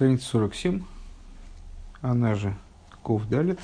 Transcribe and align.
Страница 0.00 0.24
47, 0.28 0.82
она 2.00 2.34
же 2.34 2.54
Ков 3.02 3.28
Далит. 3.28 3.58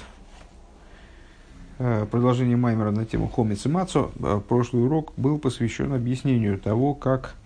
Э, 1.78 2.04
продолжение 2.10 2.58
Маймера 2.58 2.90
на 2.90 3.06
тему 3.06 3.26
Хомец 3.26 3.64
и 3.64 3.70
Мацо. 3.70 4.10
Э, 4.18 4.42
прошлый 4.46 4.84
урок 4.84 5.14
был 5.16 5.38
посвящен 5.38 5.94
объяснению 5.94 6.58
того, 6.58 6.92
как, 6.92 7.36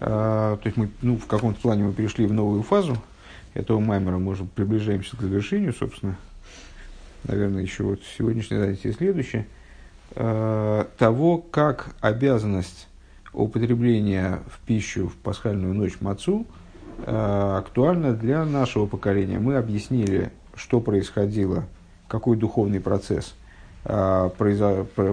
э, 0.00 0.04
то 0.04 0.60
есть 0.62 0.76
мы 0.76 0.90
ну, 1.00 1.16
в 1.16 1.24
каком-то 1.24 1.58
плане 1.62 1.84
мы 1.84 1.94
перешли 1.94 2.26
в 2.26 2.34
новую 2.34 2.62
фазу 2.62 2.98
этого 3.54 3.80
Маймера, 3.80 4.18
мы 4.18 4.32
уже 4.32 4.44
приближаемся 4.44 5.16
к 5.16 5.22
завершению, 5.22 5.72
собственно, 5.72 6.18
наверное, 7.24 7.62
еще 7.62 7.84
вот 7.84 8.02
сегодняшнее 8.18 8.60
занятие 8.60 8.90
и 8.90 8.92
следующее, 8.92 9.46
того, 10.12 11.38
как 11.38 11.96
обязанность 12.02 12.86
употребления 13.32 14.40
в 14.46 14.58
пищу 14.66 15.08
в 15.08 15.14
пасхальную 15.14 15.72
ночь 15.72 16.02
мацу 16.02 16.46
э, 17.04 17.56
актуальна 17.58 18.12
для 18.12 18.44
нашего 18.44 18.86
поколения. 18.86 19.38
Мы 19.38 19.56
объяснили, 19.56 20.30
что 20.54 20.80
происходило, 20.80 21.64
какой 22.08 22.36
духовный 22.36 22.80
процесс 22.80 23.34
э, 23.84 24.30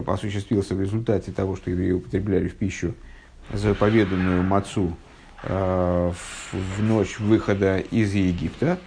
осуществился 0.07 0.75
в 0.75 0.81
результате 0.81 1.31
того, 1.31 1.55
что 1.55 1.71
евреи 1.71 1.91
употребляли 1.91 2.47
в 2.47 2.55
пищу 2.55 2.93
заповеданную 3.51 4.43
мацу 4.43 4.95
э, 5.43 6.11
в, 6.13 6.53
в 6.53 6.83
ночь 6.83 7.19
выхода 7.19 7.79
из 7.79 8.13
Египта. 8.13 8.77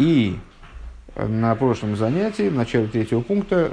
И 0.00 0.36
на 1.16 1.54
прошлом 1.54 1.96
занятии, 1.96 2.48
в 2.48 2.54
начале 2.54 2.88
третьего 2.88 3.20
пункта, 3.20 3.70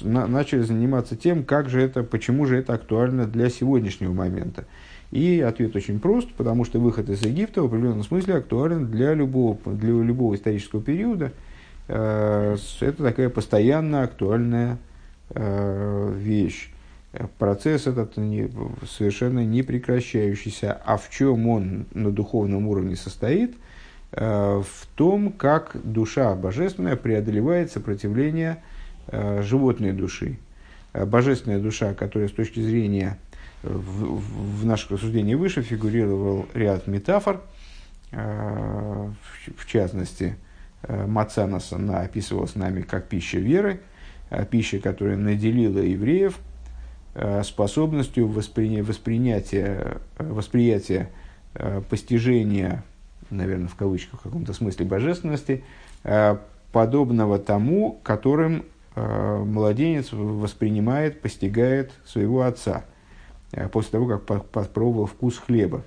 на, 0.00 0.26
начали 0.26 0.62
заниматься 0.62 1.16
тем, 1.16 1.44
как 1.44 1.68
же 1.68 1.80
это, 1.80 2.04
почему 2.04 2.46
же 2.46 2.56
это 2.56 2.74
актуально 2.74 3.26
для 3.26 3.50
сегодняшнего 3.50 4.12
момента. 4.12 4.64
И 5.14 5.40
ответ 5.40 5.74
очень 5.76 6.00
прост, 6.00 6.28
потому 6.36 6.64
что 6.64 6.80
выход 6.80 7.08
из 7.08 7.22
Египта 7.24 7.62
в 7.62 7.66
определенном 7.66 8.02
смысле 8.02 8.34
актуален 8.34 8.88
для 8.88 9.14
любого, 9.14 9.56
для 9.64 9.90
любого 9.90 10.34
исторического 10.34 10.82
периода. 10.82 11.32
Э, 11.88 12.56
это 12.80 13.02
такая 13.02 13.28
постоянно 13.30 14.02
актуальная 14.02 14.78
э, 15.30 16.12
вещь. 16.16 16.70
Процесс 17.38 17.86
этот 17.86 18.14
совершенно 18.88 19.44
не 19.44 19.62
прекращающийся. 19.62 20.72
А 20.84 20.96
в 20.96 21.08
чем 21.10 21.46
он 21.48 21.86
на 21.94 22.10
духовном 22.10 22.66
уровне 22.66 22.96
состоит– 22.96 23.54
Э, 24.16 24.62
в 24.62 24.86
том, 24.94 25.32
как 25.32 25.76
душа 25.82 26.34
божественная 26.34 26.96
преодолевает 26.96 27.72
сопротивление 27.72 28.62
животной 29.12 29.92
души. 29.92 30.38
Божественная 30.94 31.58
душа, 31.58 31.92
которая 31.92 32.28
с 32.28 32.32
точки 32.32 32.60
зрения 32.60 33.18
в, 33.64 34.60
в 34.60 34.66
наших 34.66 34.92
рассуждениях 34.92 35.38
выше 35.38 35.62
фигурировал 35.62 36.46
ряд 36.54 36.86
метафор, 36.86 37.42
в 38.10 39.66
частности, 39.66 40.36
Мацанас, 40.86 41.72
она 41.72 42.00
описывалась 42.00 42.54
нами 42.54 42.82
как 42.82 43.08
пища 43.08 43.38
веры, 43.38 43.80
пища, 44.50 44.78
которая 44.78 45.16
наделила 45.16 45.78
евреев 45.80 46.38
способностью 47.42 48.28
воспри... 48.28 48.82
воспринятия, 48.82 49.98
восприятия 50.18 51.10
постижения 51.90 52.84
наверное, 53.30 53.68
в 53.68 53.74
кавычках, 53.74 54.20
в 54.20 54.22
каком-то 54.22 54.52
смысле 54.52 54.86
божественности, 54.86 55.64
э, 56.04 56.36
подобного 56.72 57.38
тому, 57.38 58.00
которым 58.02 58.64
э, 58.94 59.44
младенец 59.44 60.12
воспринимает, 60.12 61.20
постигает 61.20 61.92
своего 62.04 62.42
отца. 62.42 62.84
э, 62.84 62.93
после 63.72 63.90
того, 63.92 64.06
как 64.06 64.44
попробовал 64.46 65.06
вкус 65.06 65.38
хлеба. 65.38 65.82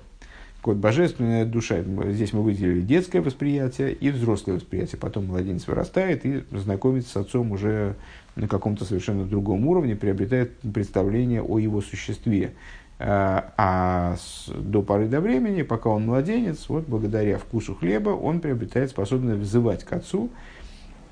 Вот 0.68 0.76
божественная 0.76 1.46
душа, 1.46 1.82
здесь 2.08 2.34
мы 2.34 2.42
выделили 2.42 2.82
детское 2.82 3.22
восприятие 3.22 3.90
и 3.92 4.10
взрослое 4.10 4.56
восприятие. 4.56 4.98
Потом 4.98 5.24
младенец 5.24 5.66
вырастает 5.66 6.26
и 6.26 6.44
знакомится 6.50 7.10
с 7.10 7.16
отцом 7.16 7.52
уже 7.52 7.96
на 8.36 8.48
каком-то 8.48 8.84
совершенно 8.84 9.24
другом 9.24 9.66
уровне, 9.66 9.96
приобретает 9.96 10.58
представление 10.58 11.42
о 11.42 11.58
его 11.58 11.80
существе. 11.80 12.52
Э, 12.98 13.42
а 13.56 14.16
до 14.48 14.82
поры 14.82 15.08
до 15.08 15.20
времени, 15.20 15.62
пока 15.62 15.88
он 15.88 16.04
младенец, 16.04 16.68
вот 16.68 16.84
благодаря 16.86 17.38
вкусу 17.38 17.74
хлеба 17.74 18.10
он 18.10 18.40
приобретает 18.40 18.90
способность 18.90 19.40
взывать 19.40 19.84
к 19.84 19.92
отцу, 19.94 20.28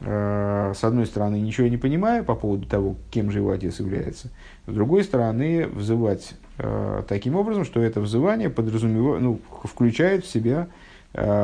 э, 0.00 0.72
с 0.76 0.84
одной 0.84 1.06
стороны, 1.06 1.36
ничего 1.40 1.68
не 1.68 1.76
понимая 1.76 2.22
по 2.22 2.34
поводу 2.34 2.66
того, 2.66 2.96
кем 3.10 3.30
же 3.30 3.38
его 3.38 3.50
отец 3.50 3.80
является, 3.80 4.28
с 4.66 4.72
другой 4.72 5.04
стороны, 5.04 5.66
взывать 5.66 6.34
э, 6.58 7.02
таким 7.08 7.36
образом, 7.36 7.64
что 7.64 7.80
это 7.80 8.00
взывание 8.00 8.50
подразумевает, 8.50 9.22
ну, 9.22 9.40
включает 9.64 10.24
в 10.24 10.28
себя 10.28 10.68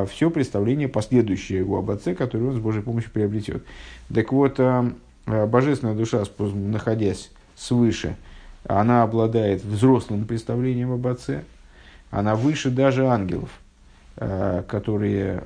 все 0.08 0.28
представление 0.28 0.86
последующее 0.86 1.60
его 1.60 1.78
об 1.78 1.90
отце, 1.90 2.14
которое 2.14 2.48
он 2.50 2.56
с 2.56 2.58
Божьей 2.58 2.82
помощью 2.82 3.10
приобретет. 3.10 3.64
Так 4.12 4.30
вот, 4.30 4.60
божественная 5.24 5.94
душа, 5.94 6.24
находясь 6.38 7.30
свыше, 7.56 8.16
она 8.66 9.02
обладает 9.02 9.64
взрослым 9.64 10.26
представлением 10.26 10.92
об 10.92 11.06
отце, 11.06 11.44
она 12.10 12.34
выше 12.34 12.70
даже 12.70 13.06
ангелов, 13.06 13.48
э, 13.48 13.61
которые 14.16 15.44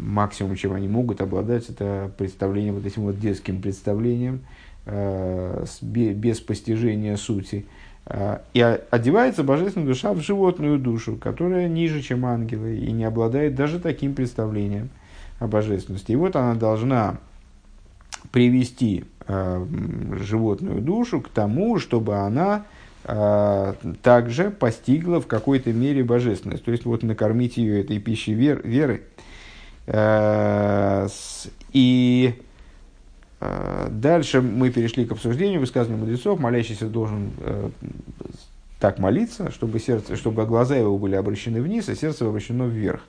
максимум, 0.00 0.54
чем 0.54 0.72
они 0.72 0.86
могут 0.86 1.20
обладать, 1.20 1.68
это 1.68 2.10
представление 2.16 2.72
вот 2.72 2.86
этим 2.86 3.02
вот 3.02 3.18
детским 3.18 3.60
представлением, 3.60 4.40
э, 4.86 5.64
без 5.82 6.40
постижения 6.40 7.16
сути. 7.16 7.66
Э, 8.06 8.38
и 8.54 8.60
одевается 8.60 9.42
божественная 9.42 9.88
душа 9.88 10.12
в 10.12 10.20
животную 10.20 10.78
душу, 10.78 11.16
которая 11.16 11.68
ниже, 11.68 12.00
чем 12.00 12.24
ангелы, 12.24 12.76
и 12.76 12.90
не 12.92 13.04
обладает 13.04 13.54
даже 13.54 13.78
таким 13.80 14.14
представлением 14.14 14.90
о 15.38 15.46
божественности. 15.46 16.12
И 16.12 16.16
вот 16.16 16.36
она 16.36 16.54
должна 16.54 17.18
привести 18.32 19.04
э, 19.26 19.66
животную 20.20 20.80
душу 20.80 21.20
к 21.20 21.28
тому, 21.28 21.78
чтобы 21.78 22.16
она 22.16 22.58
э, 22.58 22.77
также 23.04 24.50
постигла 24.50 25.20
в 25.20 25.26
какой-то 25.26 25.72
мере 25.72 26.04
божественность. 26.04 26.64
То 26.64 26.72
есть, 26.72 26.84
вот 26.84 27.02
накормить 27.02 27.56
ее 27.56 27.80
этой 27.80 27.98
пищей 27.98 28.34
вер, 28.34 28.60
веры. 28.66 29.02
С, 29.86 31.48
и 31.72 32.34
э, 33.40 33.88
дальше 33.90 34.40
мы 34.42 34.70
перешли 34.70 35.04
к 35.06 35.12
обсуждению 35.12 35.60
высказывания 35.60 36.00
мудрецов. 36.00 36.38
Молящийся 36.40 36.86
должен 36.86 37.30
э, 37.40 37.70
так 38.80 38.98
молиться, 38.98 39.50
чтобы, 39.50 39.78
сердце, 39.80 40.16
чтобы 40.16 40.44
глаза 40.46 40.76
его 40.76 40.98
были 40.98 41.14
обращены 41.14 41.60
вниз, 41.62 41.88
а 41.88 41.94
сердце 41.94 42.26
обращено 42.26 42.66
вверх. 42.66 43.02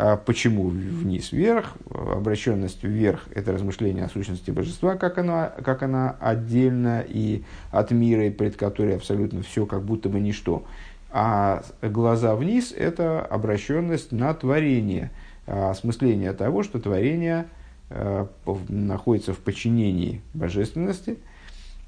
А 0.00 0.16
почему 0.16 0.68
вниз 0.68 1.32
вверх? 1.32 1.72
Обращенность 1.90 2.84
вверх– 2.84 3.26
это 3.34 3.50
размышление 3.50 4.04
о 4.04 4.08
сущности 4.08 4.52
божества, 4.52 4.94
как 4.94 5.18
она, 5.18 5.48
как 5.64 5.82
она 5.82 6.14
отдельно 6.20 7.04
и 7.06 7.42
от 7.72 7.90
мира, 7.90 8.28
и 8.28 8.30
пред 8.30 8.54
которой 8.54 8.94
абсолютно 8.94 9.42
все 9.42 9.66
как 9.66 9.82
будто 9.82 10.08
бы 10.08 10.20
ничто. 10.20 10.64
А 11.10 11.64
глаза 11.82 12.36
вниз– 12.36 12.72
это 12.76 13.22
обращенность 13.22 14.12
на 14.12 14.32
творение, 14.34 15.10
осмысление 15.46 16.32
того, 16.32 16.62
что 16.62 16.78
творение 16.78 17.48
а, 17.90 18.28
находится 18.68 19.32
в 19.32 19.38
подчинении 19.38 20.22
божественности, 20.32 21.18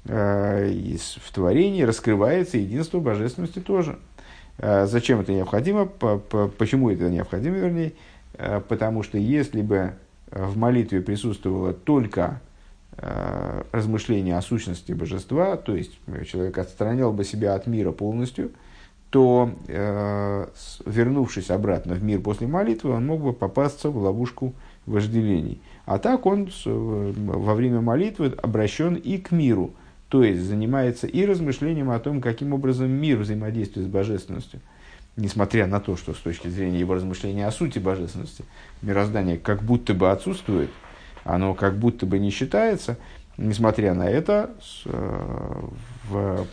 а, 0.03 0.67
и 0.67 0.97
в 0.97 1.31
творении 1.31 1.83
раскрывается 1.83 2.57
единство 2.57 2.99
божественности 2.99 3.59
тоже– 3.59 3.99
Э, 4.10 4.10
зачем 4.57 5.21
это 5.21 5.33
необходимо? 5.33 5.85
Почему 5.85 6.89
это 6.89 7.09
необходимо, 7.09 7.57
вернее? 7.57 7.93
Э, 8.33 8.61
потому 8.67 9.03
что 9.03 9.17
если 9.17 9.61
бы 9.61 9.93
в 10.31 10.57
молитве 10.57 11.01
присутствовало 11.01 11.73
только 11.73 12.41
э, 12.97 13.63
размышление 13.71 14.37
о 14.37 14.41
сущности 14.41 14.93
божества, 14.93 15.57
то 15.57 15.75
есть 15.75 15.99
человек 16.27 16.57
отстранял 16.57 17.11
бы 17.11 17.23
себя 17.23 17.55
от 17.55 17.67
мира 17.67 17.91
полностью, 17.91 18.51
то, 19.09 19.51
вернувшись 20.85 21.49
обратно 21.49 21.95
в 21.95 22.01
мир 22.01 22.21
после 22.21 22.47
молитвы, 22.47 22.91
он 22.91 23.07
мог 23.07 23.21
бы 23.21 23.33
попасться 23.33 23.89
в 23.89 23.97
ловушку 23.97 24.53
вожделений. 24.85 25.61
А 25.85 25.99
так 25.99 26.25
он 26.25 26.49
во 26.63 27.53
время 27.53 27.81
молитвы 27.81 28.33
обращен 28.41 28.95
и 28.95 29.17
к 29.17 29.31
миру– 29.31 29.71
то 30.11 30.25
есть 30.25 30.41
занимается 30.41 31.07
и 31.07 31.25
размышлением 31.25 31.89
о 31.89 31.97
том, 31.97 32.19
каким 32.19 32.51
образом 32.51 32.89
мир 32.89 33.19
взаимодействует 33.19 33.87
с 33.87 33.89
божественностью. 33.89 34.59
Несмотря 35.15 35.67
на 35.67 35.79
то, 35.79 35.95
что 35.95 36.13
с 36.13 36.17
точки 36.17 36.49
зрения 36.49 36.81
его 36.81 36.95
размышления 36.95 37.47
о 37.47 37.51
сути 37.51 37.79
божественности, 37.79 38.43
мироздание 38.81 39.37
как 39.37 39.63
будто 39.63 39.93
бы 39.93 40.11
отсутствует, 40.11 40.69
оно 41.23 41.53
как 41.53 41.77
будто 41.77 42.05
бы 42.05 42.19
не 42.19 42.29
считается, 42.29 42.97
несмотря 43.37 43.93
на 43.93 44.09
это, 44.09 44.53
э, 44.83 45.61
в, 46.09 46.45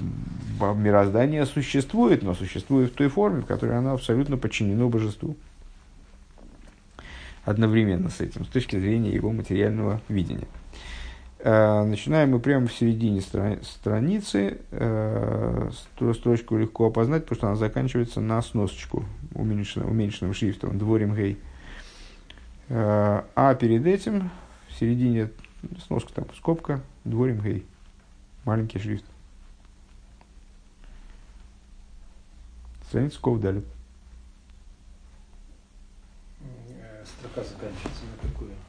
мироздание 0.77 1.45
существует, 1.45 2.23
но 2.23 2.35
существует 2.35 2.93
в 2.93 2.95
той 2.95 3.09
форме, 3.09 3.41
в 3.41 3.47
которой 3.47 3.77
оно 3.77 3.95
абсолютно 3.95 4.37
подчинено 4.37 4.89
божеству. 4.89 5.37
Одновременно 7.45 8.09
с 8.09 8.21
этим, 8.21 8.45
с 8.45 8.49
точки 8.49 8.79
зрения 8.79 9.11
его 9.11 9.33
материального 9.33 10.01
видения. 10.09 10.47
Э, 11.41 11.85
начинаем 11.85 12.33
мы 12.33 12.41
прямо 12.41 12.67
в 12.67 12.73
середине 12.73 13.21
страни- 13.21 13.63
страницы. 13.63 14.59
Э, 14.73 15.71
строчку 16.15 16.57
легко 16.57 16.87
опознать, 16.87 17.23
потому 17.23 17.37
что 17.37 17.47
она 17.49 17.57
заканчивается 17.57 18.21
на 18.21 18.43
сносочку 18.43 19.05
уменьшенным, 19.35 19.91
уменьшенным 19.91 20.35
шрифтом. 20.35 20.77
Дворим 20.79 21.15
гей. 21.15 21.39
Э, 22.69 23.23
а 23.37 23.55
перед 23.55 23.87
этим, 23.87 24.31
в 24.69 24.75
середине, 24.75 25.31
сноска 25.87 26.13
там, 26.13 26.25
скобка, 26.37 26.81
дворим 27.05 27.41
гей, 27.41 27.65
маленький 28.45 28.81
шрифт. 28.81 29.05
Страница 32.89 33.21
ков 33.21 33.39
далее. 33.41 33.63
Строка 37.05 37.43
заканчивается? 37.49 37.98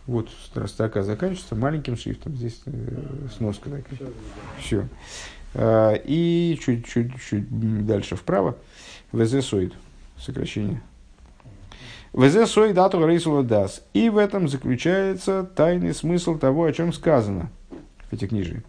Вот 0.10 0.30
строка 0.66 1.04
заканчивается 1.04 1.56
маленьким 1.56 1.96
шрифтом. 1.96 2.36
Здесь 2.36 2.60
э, 2.66 3.28
сноска 3.38 3.70
такая. 3.70 4.10
Все. 4.58 4.88
Э, 5.54 5.98
и 6.04 6.60
чуть-чуть 6.60 7.86
дальше 7.86 8.16
вправо. 8.16 8.58
ВЗ 9.12 9.46
Сокращение. 10.18 10.82
ВЗ 12.12 12.50
сой 12.50 12.74
дату 12.74 13.06
рейсула 13.06 13.44
дас. 13.44 13.84
И 13.94 14.10
в 14.10 14.18
этом 14.18 14.48
заключается 14.48 15.44
тайный 15.44 15.94
смысл 15.94 16.40
того, 16.40 16.66
о 16.66 16.74
чем 16.74 16.92
сказано 16.92 17.52
в 18.10 18.14
эти 18.14 18.26
книжи. 18.26 18.64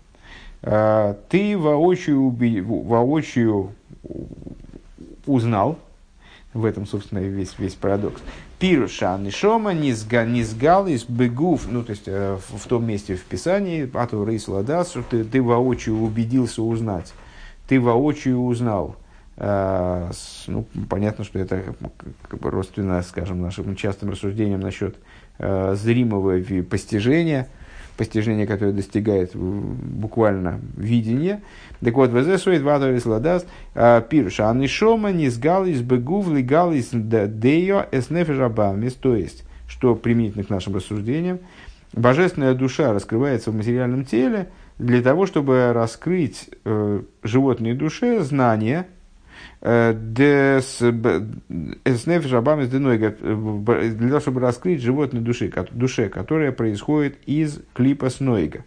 «А, 0.63 1.15
ты 1.31 1.57
воочию, 1.57 2.29
воочию 2.31 3.73
узнал, 5.25 5.79
в 6.53 6.67
этом, 6.67 6.87
собственно, 6.87 7.21
весь, 7.21 7.59
весь 7.59 7.75
парадокс. 7.77 8.21
Пируша 8.61 9.17
нишома 9.17 9.73
низгал 9.73 10.87
из 10.87 11.05
бегув, 11.05 11.67
ну, 11.67 11.83
то 11.83 11.93
есть, 11.93 12.03
э, 12.07 12.37
в, 12.37 12.69
том 12.69 12.87
месте 12.87 13.17
в 13.17 13.25
Писании, 13.25 13.91
ату 13.95 14.23
рейсула 14.23 14.63
дас, 14.63 14.91
что 14.91 15.03
ты, 15.03 15.25
ты 15.25 15.41
воочию 15.41 15.99
убедился 15.99 16.63
узнать. 16.63 17.15
Ты 17.69 17.81
воочию 17.81 18.39
узнал. 18.39 18.97
А, 19.39 20.11
ну, 20.47 20.67
понятно, 20.91 21.25
что 21.25 21.39
это 21.39 21.75
как 22.29 22.39
бы 22.39 22.51
родственно, 22.51 23.03
скажем, 23.03 23.41
нашим 23.41 23.75
частым 23.77 24.11
рассуждениям 24.11 24.61
насчет 24.61 24.97
э, 25.39 25.75
зримого 25.77 26.39
постижения, 26.63 27.49
постижения, 28.01 28.47
которое 28.47 28.73
достигает 28.73 29.37
буквально 29.37 30.59
видения. 30.75 31.43
Так 31.85 31.93
вот, 31.97 32.09
ВЗ 32.09 32.41
сует 32.41 32.63
вадорис 32.63 33.05
ладас 33.05 33.45
а, 33.75 34.01
пирша 34.01 34.49
анишома 34.49 35.13
низгал 35.13 35.67
из 35.67 35.83
бегув 35.83 36.33
легал 36.33 36.73
из 36.73 36.89
део 36.93 37.85
эснефежабамис, 37.93 38.95
то 38.95 39.15
есть, 39.15 39.45
что 39.69 39.95
применительно 39.95 40.45
к 40.45 40.49
нашим 40.49 40.77
рассуждениям, 40.77 41.41
божественная 41.93 42.55
душа 42.55 42.95
раскрывается 42.95 43.51
в 43.51 43.55
материальном 43.55 44.07
теле 44.07 44.49
для 44.79 45.03
того, 45.03 45.27
чтобы 45.27 45.75
раскрыть 45.75 46.49
э, 46.65 47.03
животной 47.23 47.75
душе 47.75 48.21
знания, 48.21 48.87
для 53.91 54.09
того, 54.09 54.21
чтобы 54.21 54.41
раскрыть 54.41 54.81
животной 54.81 55.21
души, 55.21 55.53
душе, 55.73 56.09
которая 56.09 56.53
происходит 56.53 57.19
из 57.27 57.61
клипа 57.75 58.09
снойга. 58.11 58.65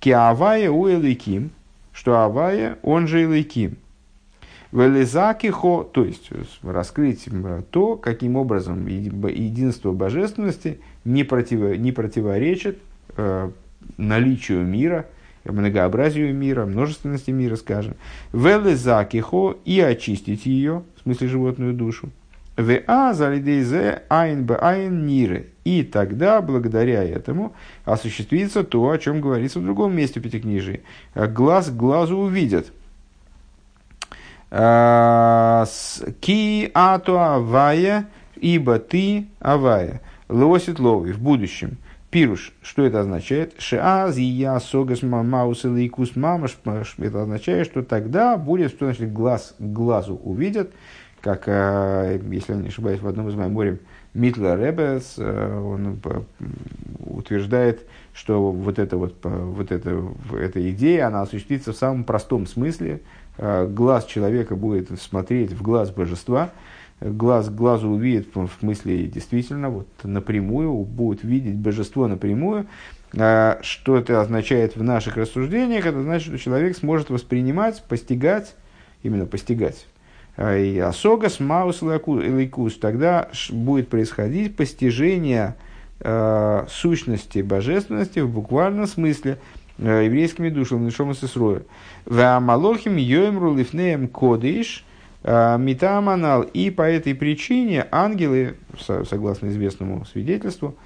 Киавая 0.00 0.70
у 0.70 0.88
Эликим, 0.90 1.50
что 1.92 2.22
Авая, 2.22 2.78
он 2.82 3.06
же 3.06 3.24
Эликим. 3.24 3.76
Велизакихо, 4.72 5.84
то 5.84 6.04
есть 6.04 6.28
раскрыть 6.62 7.28
то, 7.70 7.96
каким 7.96 8.36
образом 8.36 8.86
единство 8.86 9.92
божественности 9.92 10.80
не, 11.04 11.22
против, 11.24 11.78
не 11.78 11.92
противоречит 11.92 12.78
э, 13.16 13.50
наличию 13.96 14.64
мира– 14.66 15.06
многообразию 15.52 16.34
мира, 16.34 16.66
множественности 16.66 17.30
мира, 17.30 17.56
скажем. 17.56 17.94
Велезакихо 18.32 19.56
и 19.64 19.80
очистить 19.80 20.46
ее, 20.46 20.82
в 20.96 21.02
смысле 21.02 21.28
животную 21.28 21.74
душу. 21.74 22.10
В.А. 22.56 23.12
залидейзе 23.12 24.02
айн 24.08 24.44
б 24.46 24.56
айн 24.56 25.06
нире. 25.06 25.48
И 25.64 25.82
тогда, 25.82 26.40
благодаря 26.40 27.04
этому, 27.04 27.52
осуществится 27.84 28.64
то, 28.64 28.88
о 28.88 28.98
чем 28.98 29.20
говорится 29.20 29.60
в 29.60 29.64
другом 29.64 29.94
месте 29.94 30.20
Пятикнижии. 30.20 30.82
Глаз 31.14 31.68
к 31.68 31.76
глазу 31.76 32.16
увидят. 32.16 32.72
А, 34.50 35.66
Ки 36.20 36.70
ато 36.72 37.34
авая, 37.34 38.06
ибо 38.36 38.78
ты 38.78 39.26
авая. 39.38 40.00
Лосит 40.28 40.78
лови 40.78 41.12
в 41.12 41.20
будущем. 41.20 41.76
Пируш, 42.10 42.52
что 42.62 42.84
это 42.84 43.00
означает? 43.00 43.54
Шиаз, 43.58 44.16
я, 44.16 44.60
согас, 44.60 45.02
маус 45.02 45.64
или 45.64 45.86
икус 45.86 46.14
мамаш. 46.16 46.56
Это 46.98 47.22
означает, 47.22 47.66
что 47.66 47.82
тогда 47.82 48.36
будет, 48.36 48.70
что 48.70 48.86
значит 48.86 49.12
глаз 49.12 49.54
к 49.58 49.62
глазу 49.62 50.14
увидят, 50.14 50.70
как, 51.20 51.44
э, 51.46 52.20
если 52.30 52.52
я 52.52 52.60
не 52.60 52.68
ошибаюсь, 52.68 53.00
в 53.00 53.08
одном 53.08 53.28
из 53.28 53.34
меморий 53.34 53.80
Митла 54.14 54.54
Ребес, 54.54 55.16
э, 55.18 55.60
он 55.60 56.00
э, 56.04 56.20
утверждает, 57.04 57.84
что 58.12 58.52
вот 58.52 58.78
эта, 58.78 58.96
вот, 58.96 59.16
вот 59.24 59.72
эта, 59.72 60.04
эта 60.32 60.70
идея, 60.70 61.08
она 61.08 61.22
осуществится 61.22 61.72
в 61.72 61.76
самом 61.76 62.04
простом 62.04 62.46
смысле. 62.46 63.00
Глаз 63.38 64.06
человека 64.06 64.56
будет 64.56 64.98
смотреть 64.98 65.52
в 65.52 65.60
глаз 65.60 65.90
божества, 65.90 66.52
глаз 67.00 67.48
к 67.48 67.52
глазу 67.54 67.90
увидит, 67.90 68.34
в 68.34 68.48
смысле 68.60 69.06
действительно, 69.06 69.68
вот 69.68 69.88
напрямую, 70.02 70.72
будет 70.84 71.22
видеть 71.24 71.56
божество 71.56 72.08
напрямую. 72.08 72.66
А, 73.16 73.58
что 73.62 73.96
это 73.96 74.20
означает 74.20 74.76
в 74.76 74.82
наших 74.82 75.16
рассуждениях? 75.16 75.86
Это 75.86 76.02
значит, 76.02 76.28
что 76.28 76.38
человек 76.38 76.76
сможет 76.76 77.10
воспринимать, 77.10 77.82
постигать, 77.88 78.54
именно 79.02 79.26
постигать. 79.26 79.86
А, 80.36 80.56
и 80.56 80.78
асогас 80.78 81.38
маус 81.38 81.82
лейкус, 81.82 82.76
тогда 82.76 83.28
будет 83.50 83.88
происходить 83.88 84.56
постижение 84.56 85.54
э, 86.00 86.66
сущности 86.68 87.40
божественности 87.40 88.20
в 88.20 88.30
буквальном 88.30 88.86
смысле 88.86 89.38
еврейскими 89.78 90.48
душами, 90.48 90.86
нишом 90.86 91.10
и 91.10 91.14
сесрою. 91.14 91.66
В 92.06 92.18
амалохим 92.20 92.96
йоемру 92.96 93.54
лифнеем 93.54 94.08
кодиш– 94.08 94.82
Митаманал. 95.26 96.42
И 96.42 96.70
по 96.70 96.82
этой 96.82 97.14
причине 97.14 97.86
ангелы, 97.90 98.56
согласно 98.78 99.48
известному 99.48 100.04
свидетельству, 100.04 100.76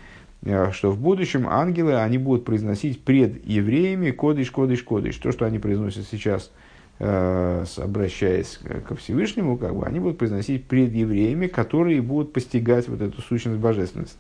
э, 0.43 0.71
что 0.73 0.91
в 0.91 0.99
будущем 0.99 1.47
ангелы, 1.47 2.01
они 2.01 2.17
будут 2.17 2.47
произносить 2.47 3.05
пред 3.05 3.47
евреями 3.47 4.13
кодыш, 4.13 4.51
кодыш, 4.51 4.83
кодыш. 4.83 5.17
То, 5.17 5.31
что 5.31 5.45
они 5.45 5.59
произносят 5.59 6.07
сейчас, 6.11 6.51
э, 7.01 7.65
обращаясь 7.77 8.59
ко 8.89 8.97
Всевышнему, 8.97 9.59
как 9.59 9.75
бы, 9.77 9.85
они 9.85 10.01
будут 10.01 10.17
произносить 10.17 10.65
пред 10.65 10.93
евреями, 10.93 11.47
которые 11.47 12.01
будут 12.01 12.33
постигать 12.33 12.89
вот 12.89 13.03
эту 13.03 13.21
сущность 13.21 13.59
божественности. 13.59 14.19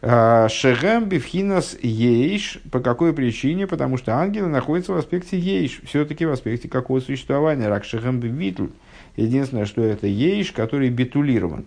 А, 0.00 0.48
Шегем 0.48 1.08
бифхинас 1.08 1.76
ейш. 1.82 2.60
По 2.70 2.80
какой 2.80 3.12
причине? 3.12 3.66
Потому 3.66 3.96
что 3.96 4.14
ангелы 4.14 4.48
находятся 4.48 4.92
в 4.92 4.96
аспекте 4.96 5.38
ейш. 5.38 5.80
Все-таки 5.84 6.24
в 6.24 6.30
аспекте 6.30 6.68
какого 6.68 7.00
существования. 7.00 7.68
Рак 7.68 7.84
шегем 7.84 8.20
бивитль. 8.20 8.68
Единственное, 9.16 9.64
что 9.64 9.82
это 9.82 10.06
ейш, 10.06 10.52
который 10.52 10.90
битулирован. 10.90 11.66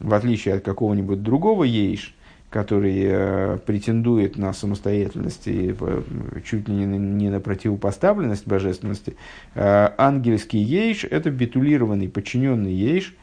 В 0.00 0.12
отличие 0.14 0.54
от 0.54 0.64
какого-нибудь 0.64 1.22
другого 1.22 1.62
ейш, 1.62 2.14
который 2.50 3.02
э, 3.04 3.58
претендует 3.64 4.36
на 4.36 4.52
самостоятельность 4.52 5.46
и 5.46 5.74
э, 5.78 6.02
чуть 6.44 6.68
ли 6.68 6.74
не, 6.74 6.86
не 6.86 7.30
на 7.30 7.38
противопоставленность 7.38 8.48
божественности, 8.48 9.16
э, 9.54 9.90
ангельский 9.96 10.60
ейш– 10.60 11.04
это 11.10 11.30
битулированный, 11.30 12.08
подчиненный 12.08 12.72
ейш. 12.72 13.14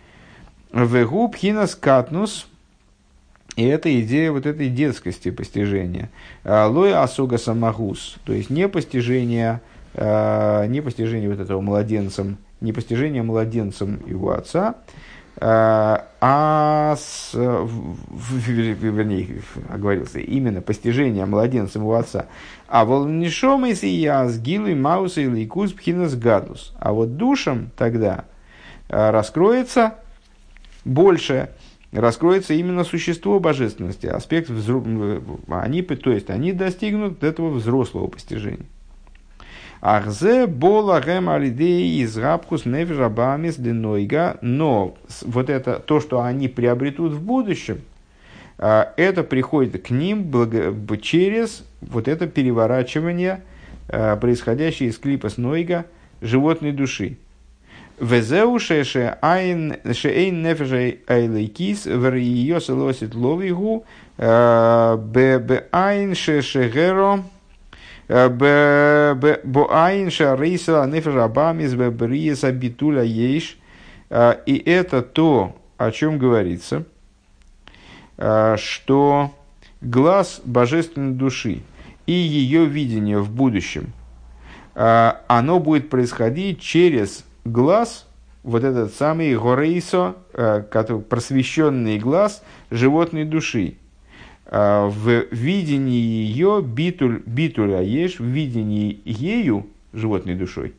Вегу 0.71 1.27
пхинас 1.27 1.75
катнус– 1.75 2.47
и 3.55 3.65
это 3.65 3.99
идея 4.01 4.31
вот 4.31 4.45
этой 4.45 4.69
детскости 4.69 5.29
постижения. 5.29 6.09
Лой 6.43 6.93
асуга 6.93 7.37
самагус, 7.37 8.17
то 8.23 8.33
есть 8.33 8.49
не 8.49 8.67
постижение, 8.69 9.61
а, 9.93 10.65
не 10.67 10.81
постижение 10.81 11.29
вот 11.29 11.39
этого 11.39 11.59
младенцем, 11.59 12.37
не 12.61 12.71
постижение 12.71 13.23
младенцем 13.23 13.99
его 14.07 14.31
отца, 14.31 14.75
а, 15.37 16.07
а 16.21 16.95
с, 16.97 17.33
вернее, 17.33 19.41
оговорился, 19.69 20.19
именно 20.19 20.61
постижение 20.61 21.25
младенцем 21.25 21.81
его 21.81 21.95
отца. 21.95 22.27
А 22.67 22.85
волнишом 22.85 23.65
если 23.65 23.87
я 23.87 24.29
с 24.29 24.39
гилой 24.39 24.75
мауса 24.75 25.21
или 25.21 25.45
кус 25.45 25.73
пхинас 25.73 26.15
гадус. 26.15 26.73
А 26.79 26.93
вот 26.93 27.17
душам 27.17 27.71
тогда 27.75 28.25
раскроется 28.87 29.95
больше 30.85 31.49
раскроется 31.91 32.53
именно 32.53 32.83
существо 32.83 33.39
божественности, 33.39 34.07
аспект 34.07 34.49
взро... 34.49 34.83
они, 35.49 35.81
то 35.81 36.11
есть 36.11 36.29
они 36.29 36.53
достигнут 36.53 37.23
этого 37.23 37.49
взрослого 37.49 38.07
постижения. 38.07 38.65
Ахзе 39.81 40.45
бола 40.45 41.01
гэм 41.03 41.29
алидеи 41.29 42.01
из 42.01 42.15
рабхус 42.15 42.65
нефежабамис 42.65 43.55
денойга, 43.55 44.37
но 44.41 44.95
вот 45.21 45.49
это, 45.49 45.79
то, 45.79 45.99
что 45.99 46.21
они 46.21 46.47
приобретут 46.47 47.13
в 47.13 47.21
будущем, 47.21 47.81
а, 48.59 48.93
это 48.95 49.23
приходит 49.23 49.81
к 49.81 49.89
ним 49.89 50.31
через 51.01 51.65
вот 51.81 52.07
это 52.07 52.27
переворачивание, 52.27 53.41
а, 53.89 54.17
происходящее 54.17 54.89
из 54.89 54.99
клипа 54.99 55.29
с 55.29 55.37
Нойга 55.37 55.85
животной 56.21 56.71
души. 56.71 57.17
Везеу 58.01 58.57
шеше 58.57 59.17
айн 59.21 59.77
шеэйн 59.85 60.41
нефеше 60.41 60.99
айлейкис 61.07 61.85
вериё 61.85 62.59
селосит 62.59 63.13
ловигу 63.13 63.85
бе 64.17 65.67
айн 65.71 66.15
шеше 66.15 66.67
геро 66.69 67.23
бо 68.07 69.67
айн 69.71 70.09
шарейса 70.09 70.85
нефеша 70.87 71.27
бамис 71.27 71.75
бе 71.75 71.91
бриеса 71.91 72.51
битуля 72.51 73.03
ейш. 73.03 73.57
И 74.11 74.63
это 74.65 75.03
то, 75.03 75.55
о 75.77 75.91
чем 75.91 76.17
говорится, 76.17 76.83
что 78.17 79.31
глаз 79.79 80.41
божественной 80.43 81.13
души 81.13 81.61
и 82.07 82.11
ее 82.11 82.65
видение 82.65 83.19
в 83.19 83.29
будущем, 83.31 83.93
оно 84.73 85.59
будет 85.59 85.89
происходить 85.89 86.59
через 86.59 87.23
глаз, 87.45 88.07
вот 88.43 88.63
этот 88.63 88.93
самый 88.93 89.35
горейсо, 89.37 90.15
э, 90.33 90.63
просвещенный 91.09 91.99
глаз 91.99 92.43
животной 92.69 93.25
души, 93.25 93.75
э, 94.45 94.89
в 94.89 95.25
видении 95.31 95.99
ее 95.99 96.63
битуль, 96.65 97.21
битуля 97.25 97.81
ешь, 97.81 98.19
в 98.19 98.25
видении 98.25 98.99
ею, 99.05 99.67
животной 99.93 100.35
душой, 100.35 100.73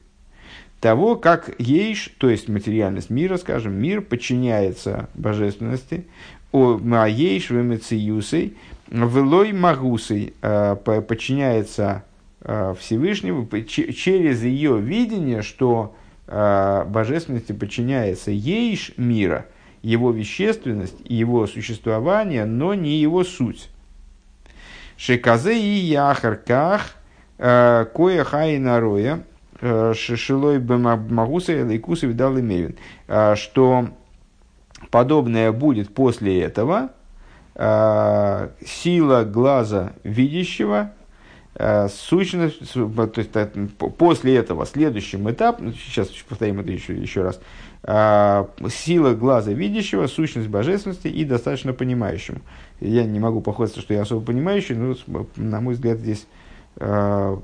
того, 0.80 1.16
как 1.16 1.54
ейш, 1.58 2.12
то 2.18 2.28
есть 2.28 2.48
материальность 2.48 3.10
мира, 3.10 3.36
скажем, 3.36 3.74
мир 3.74 4.00
подчиняется 4.00 5.08
божественности, 5.14 6.06
а 6.52 7.06
ейш 7.06 7.50
в 7.50 7.60
эмециюсой, 7.60 8.56
велой 8.88 9.52
магусой, 9.52 10.34
э, 10.42 10.76
подчиняется 10.76 12.04
Всевышнему 12.40 13.48
через 13.66 14.42
ее 14.42 14.80
видение, 14.80 15.42
что 15.42 15.94
Э, 15.94 16.01
божественности 16.26 17.52
подчиняется 17.52 18.30
ейш 18.30 18.92
мира, 18.96 19.46
его 19.82 20.12
вещественность 20.12 20.96
и 21.04 21.14
его 21.14 21.46
существование, 21.46 22.44
но 22.44 22.74
не 22.74 22.96
его 22.96 23.24
суть. 23.24 23.70
Шеказе 24.96 25.58
и 25.58 25.74
яхарках 25.78 26.94
э, 27.38 27.86
кое 27.94 28.58
нароя 28.58 29.24
э, 29.60 29.94
шишилой 29.94 30.58
бамагуса 30.60 31.64
лейкуса 31.64 32.06
видал 32.06 32.38
имевин, 32.38 32.76
что 33.34 33.88
подобное 34.90 35.50
будет 35.52 35.94
после 35.94 36.40
этого, 36.42 36.92
сила 37.54 39.24
глаза 39.24 39.92
видящего 40.04 40.92
Э, 40.92 41.01
сущность, 41.88 42.72
то 42.72 43.12
есть 43.16 43.30
после 43.98 44.36
этого 44.36 44.64
следующим 44.64 45.30
этапом, 45.30 45.66
ну, 45.66 45.72
сейчас 45.72 46.08
повторим 46.28 46.60
это 46.60 46.72
еще, 46.72 46.94
еще 46.96 47.22
раз, 47.22 47.40
э, 47.82 48.44
сила 48.70 49.14
глаза 49.14 49.52
видящего, 49.52 50.06
сущность 50.06 50.48
божественности 50.48 51.08
и 51.08 51.24
достаточно 51.24 51.74
понимающим. 51.74 52.40
Я 52.80 53.04
не 53.04 53.20
могу 53.20 53.42
похвастаться, 53.42 53.82
что 53.82 53.92
я 53.92 54.02
особо 54.02 54.24
понимающий, 54.24 54.74
но, 54.74 54.96
на 55.36 55.60
мой 55.60 55.74
взгляд, 55.74 55.98
здесь 55.98 56.26
э, 56.76 57.36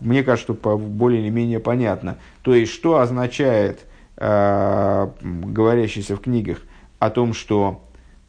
мне 0.00 0.22
кажется, 0.22 0.54
что 0.54 0.78
более 0.78 1.20
или 1.20 1.30
менее 1.30 1.60
понятно. 1.60 2.18
То 2.42 2.54
есть, 2.54 2.72
что 2.72 2.98
означает 2.98 3.86
говорящийся 4.16 6.14
в 6.14 6.20
книгах 6.20 6.58
о 7.00 7.10
том, 7.10 7.34
что 7.34 7.82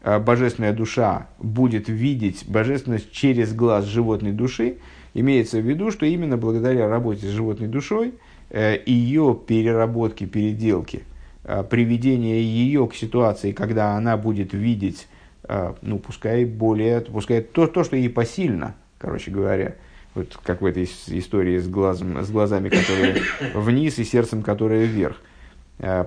божественная 0.04 0.74
душа 0.74 1.28
будет 1.38 1.90
видеть 1.90 2.46
божественность 2.48 3.12
через 3.12 3.54
глаз 3.54 3.86
животной 3.86 4.32
души, 4.32 4.78
Имеется 5.16 5.60
в 5.60 5.66
виду, 5.66 5.92
что 5.92 6.06
именно 6.06 6.36
благодаря 6.36 6.90
работе 6.90 7.26
с 7.26 7.30
животной 7.30 7.70
душой, 7.70 8.16
э, 8.50 8.78
ее 8.86 9.40
переработке, 9.48 10.26
переделке, 10.26 11.04
э, 11.46 11.64
приведение 11.64 12.44
ее 12.44 12.86
к 12.86 12.94
ситуации, 12.94 13.54
когда 13.54 13.94
она 13.94 14.18
будет 14.18 14.54
видеть, 14.54 15.08
э, 15.48 15.74
ну, 15.82 16.00
пускай 16.00 16.44
более, 16.44 17.00
пускай 17.00 17.40
то, 17.40 17.66
то 17.66 17.86
что 17.86 17.96
ей 17.96 18.10
посильно, 18.10 18.76
короче 18.98 19.32
говоря, 19.32 19.76
вот 20.16 20.38
как 20.44 20.62
в 20.62 20.66
этой 20.66 20.84
истории 20.84 21.60
с, 21.60 21.68
глазом, 21.70 22.22
с 22.22 22.30
глазами, 22.30 22.68
которые 22.68 23.16
вниз, 23.54 23.98
и 24.00 24.04
сердцем, 24.04 24.44
которое 24.44 24.84
вверх. 24.84 25.16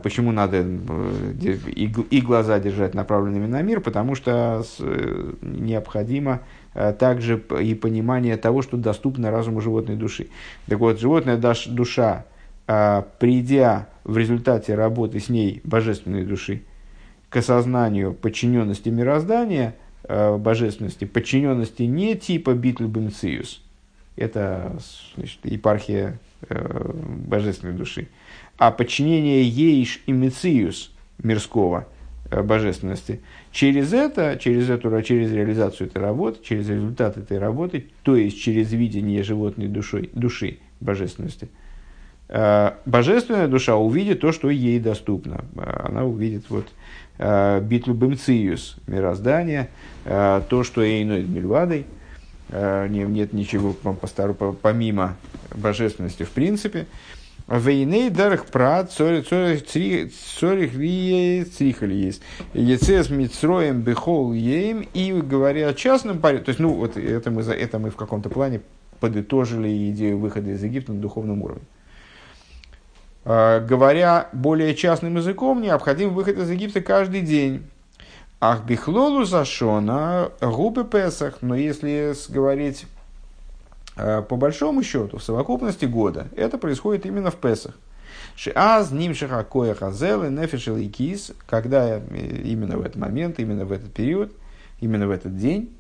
Почему 0.03 0.33
надо 0.33 0.67
и 1.41 2.21
глаза 2.23 2.59
держать 2.59 2.95
направленными 2.95 3.47
на 3.47 3.61
мир? 3.61 3.81
Потому 3.81 4.15
что 4.15 4.65
необходимо 5.43 6.41
также 6.75 7.43
и 7.61 7.75
понимание 7.75 8.37
того, 8.37 8.63
что 8.63 8.77
доступно 8.77 9.31
разуму 9.31 9.61
животной 9.61 9.97
души. 9.97 10.29
Так 10.67 10.79
вот, 10.79 11.01
животная 11.01 11.37
душа, 11.67 12.25
э, 12.67 13.03
придя 13.19 13.89
в 14.05 14.17
результате 14.17 14.75
работы 14.75 15.21
с 15.21 15.29
ней 15.29 15.61
божественной 15.65 16.25
души 16.25 16.63
к 17.31 17.37
осознанию 17.37 18.15
подчиненности 18.15 18.89
мироздания, 18.89 19.77
э, 20.05 20.37
божественности, 20.37 21.05
подчиненности 21.05 21.83
не 21.83 22.15
типа 22.15 22.55
битлюбенциус, 22.55 23.63
это 24.17 24.79
значит, 25.17 25.39
епархия 25.45 26.19
божественной 26.49 27.75
души, 27.75 28.09
а 28.59 28.71
подчинение 28.71 29.43
ейш 29.43 30.01
и 30.07 30.13
мециус 30.13 30.93
мирского 31.23 31.87
божественности– 32.31 33.21
Через 33.51 33.93
это, 33.93 34.37
через 34.39 34.69
эту, 34.69 35.03
через 35.03 35.33
реализацию 35.33 35.89
этой 35.89 36.03
работы, 36.03 36.39
через 36.45 36.69
результат 36.69 37.17
этой 37.17 37.39
работы, 37.39 37.87
то 38.03 38.15
есть 38.15 38.41
через 38.41 38.73
видение 38.73 39.23
животной 39.23 39.69
душой, 39.69 40.11
души 40.13 40.59
божественности, 40.81 41.49
э, 42.29 42.73
божественная 42.85 43.49
душа 43.49 43.77
увидит 43.77 44.21
то, 44.21 44.33
что 44.33 44.51
ей 44.51 44.79
доступно. 44.81 45.45
Она 45.57 46.05
увидит 46.05 46.45
вот 46.51 46.67
э, 47.19 47.61
битву 47.63 47.95
бемциус 47.95 48.77
мироздания, 48.87 49.71
э, 50.05 50.43
то, 50.49 50.63
что 50.63 50.83
ей 50.83 51.05
мильвадой, 51.05 51.87
нет 52.51 53.35
ничего 53.35 53.75
помимо 53.75 55.17
божественности 55.55 56.23
в 56.23 56.31
принципе. 56.31 56.87
Вейней 57.49 58.11
дарах 58.11 58.45
прат 58.45 58.93
цорих 58.93 59.33
ли 60.75 61.45
црихали 61.45 61.95
есть. 61.95 62.23
Ецес 62.53 63.09
митсроем 63.09 63.81
бехол 63.81 64.35
ейм. 64.35 64.87
И 64.93 65.13
говоря 65.13 65.69
о 65.69 65.75
частном 65.75 66.19
порядке, 66.19 66.45
то 66.45 66.51
есть, 66.51 66.61
ну, 66.61 66.75
вот 66.75 66.99
это 66.99 67.31
мы, 67.31 67.43
это 67.43 67.79
мы 67.79 67.91
в 67.91 67.97
каком-то 67.97 68.29
плане 68.29 68.61
подытожили 69.01 69.91
идею 69.91 70.19
выхода 70.19 70.51
из 70.51 70.63
Египта 70.63 70.93
на 70.93 71.01
духовном 71.01 71.43
уровне. 71.43 71.65
Говоря 73.25 74.29
более 74.33 74.75
частным 74.75 75.17
языком, 75.17 75.63
необходим 75.63 76.15
выход 76.15 76.37
из 76.39 76.51
Египта 76.51 76.83
каждый 76.83 77.23
день. 77.23 77.63
Ах, 78.41 78.65
бихлолу 78.65 79.25
зашона, 79.25 80.31
губы 80.41 80.85
Песах. 80.85 81.39
Но 81.41 81.55
если 81.55 82.13
говорить 82.31 82.87
по 83.99 84.37
большому 84.37 84.83
счету, 84.83 85.19
в 85.19 85.23
совокупности 85.23 85.85
года, 85.85 86.29
это 86.37 86.59
происходит 86.59 87.07
именно 87.07 87.31
в 87.31 87.37
Песах. 87.37 87.75
Шиаз 88.37 88.93
нимшиха 88.93 89.43
коя 89.43 89.75
хазелы 89.75 90.29
нефишел 90.29 90.77
и 90.77 90.87
кис, 90.87 91.33
когда 91.47 91.99
э, 91.99 92.01
именно 92.45 92.79
в 92.79 92.83
этот 92.83 92.97
момент, 92.97 93.41
именно 93.41 93.65
в 93.65 93.73
этот 93.73 93.93
период, 93.93 94.33
именно 94.81 95.09
в 95.09 95.11
этот 95.11 95.37
день, 95.37 95.77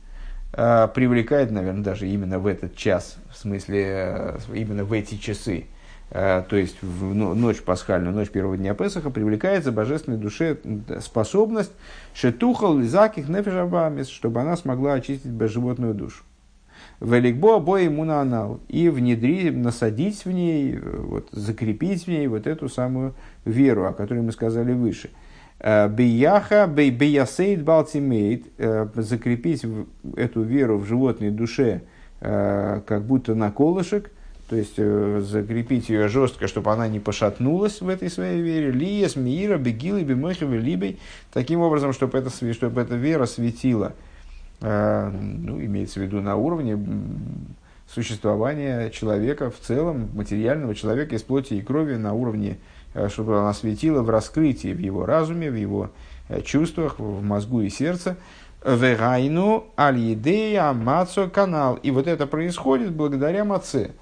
э, 0.53 0.89
привлекает, 0.93 1.53
наверное, 1.53 1.85
даже 1.85 2.09
именно 2.09 2.41
в 2.41 2.49
этот 2.49 2.75
час, 2.75 3.17
в 3.31 3.39
смысле, 3.39 4.39
именно 4.53 4.85
в 4.85 4.93
эти 4.93 5.15
часы, 5.15 5.67
то 6.11 6.47
есть 6.51 6.81
в 6.81 7.15
ночь 7.15 7.61
пасхальную, 7.61 8.15
ночь 8.15 8.31
первого 8.31 8.57
дня 8.57 8.73
Песаха, 8.73 9.11
привлекается 9.11 9.73
божественной 9.73 10.17
душе 10.17 10.57
способность 11.01 11.73
шетухал 12.15 12.79
лизаких 12.79 13.29
нефишабамис, 13.29 14.09
чтобы 14.09 14.41
она 14.41 14.57
смогла 14.57 14.95
очистить 14.95 15.39
животную 15.51 15.93
душу. 15.93 16.25
Великбо 17.01 17.57
обои 17.57 17.85
ему 17.85 18.05
на 18.05 18.21
анал. 18.21 18.61
И 18.69 18.89
внедрить, 18.89 19.55
насадить 19.55 20.25
в 20.25 20.31
ней, 20.31 20.79
вот, 20.79 21.29
закрепить 21.31 22.05
в 22.05 22.09
ней 22.09 22.27
вот 22.27 22.47
эту 22.47 22.69
самую 22.69 23.15
веру, 23.45 23.87
о 23.87 23.93
которой 23.93 24.23
мы 24.23 24.33
сказали 24.33 24.73
выше. 24.73 25.11
Э, 25.61 25.89
бияха, 25.89 26.67
биясейд 26.67 27.63
балтимейт, 27.63 28.47
э, 28.59 28.89
закрепить 28.95 29.65
эту 30.17 30.43
веру 30.43 30.79
в 30.79 30.87
животной 30.87 31.31
душе, 31.31 31.83
э, 32.21 32.81
как 32.85 33.05
будто 33.05 33.35
на 33.35 33.53
колышек, 33.53 34.11
то 34.49 34.57
есть 34.57 34.77
закрепить 34.77 35.91
ее 35.91 36.09
жестко, 36.09 36.49
чтобы 36.49 36.73
она 36.73 36.89
не 36.89 37.01
пошатнулась 37.01 37.83
в 37.83 37.89
этой 37.89 38.09
своей 38.09 38.41
вере. 38.41 38.71
Лиес, 38.71 39.15
Миира, 39.15 39.59
Бегилы, 39.59 40.03
Бемохевы, 40.05 40.57
Либей. 40.57 40.99
Таким 41.35 41.61
образом, 41.61 41.93
чтобы, 41.93 42.17
это, 42.17 42.31
чтобы 42.55 42.81
эта 42.81 42.97
вера 42.97 43.27
светила– 43.27 43.93
ну, 44.61 45.61
имеется 45.65 46.01
в 46.01 46.03
виду 46.03 46.21
на 46.21 46.37
уровне 46.37 46.77
существования 47.93 48.91
человека 48.91 49.51
в 49.51 49.59
целом, 49.59 50.11
материального 50.15 50.75
человека 50.75 51.15
из 51.15 51.23
плоти 51.23 51.55
и 51.55 51.63
крови, 51.63 51.97
на 51.97 52.13
уровне, 52.13 52.59
э, 52.95 53.09
чтобы 53.09 53.39
она 53.39 53.55
светила 53.55 54.03
в 54.03 54.11
раскрытии, 54.11 54.73
в 54.73 54.79
его 54.79 55.07
разуме, 55.07 55.51
в 55.51 55.57
его 55.57 55.91
э, 56.29 56.43
чувствах, 56.43 56.99
в 56.99 57.23
мозгу 57.23 57.63
и 57.63 57.71
сердце. 57.71 58.17
Вегайну 58.65 59.67
аль-идея 59.79 60.73
мацо 60.73 61.29
канал. 61.29 61.77
И 61.77 61.91
вот 61.91 62.07
это 62.07 62.27
происходит 62.27 62.93
благодаря 62.93 63.45
маце. 63.45 63.93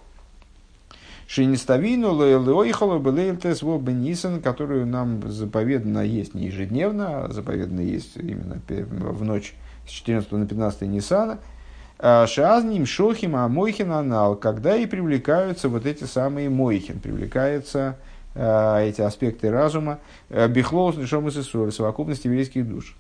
Шиниставину 1.29 2.15
леойхала 2.17 2.99
белейлтес 2.99 3.63
бенисан, 3.63 4.41
которую 4.41 4.87
нам 4.87 5.29
заповедано 5.31 5.99
есть 5.99 6.35
не 6.35 6.47
ежедневно, 6.47 7.25
а 7.25 7.33
заповедано 7.33 7.81
есть 7.81 8.17
именно 8.17 8.61
в 8.69 9.25
ночь 9.25 9.55
с 9.87 9.91
14 9.91 10.33
на 10.33 10.47
15 10.47 10.83
Ниссана. 10.83 11.39
А, 11.99 12.27
Шазним 12.27 12.87
шохим 12.87 13.37
а 13.37 13.49
мойхин 13.49 13.93
анал, 13.93 14.37
когда 14.37 14.77
и 14.77 14.87
привлекаются 14.87 15.69
вот 15.69 15.87
эти 15.87 16.05
самые 16.05 16.51
мойхин, 16.51 17.01
привлекаются 17.01 17.97
э, 18.35 18.89
эти 18.89 19.01
аспекты 19.01 19.51
разума, 19.51 19.99
бихлоус 20.29 20.97
лишом 20.97 21.29
из 21.29 21.49
совокупность 21.75 22.25
еврейских 22.25 22.69
душ. 22.69 22.97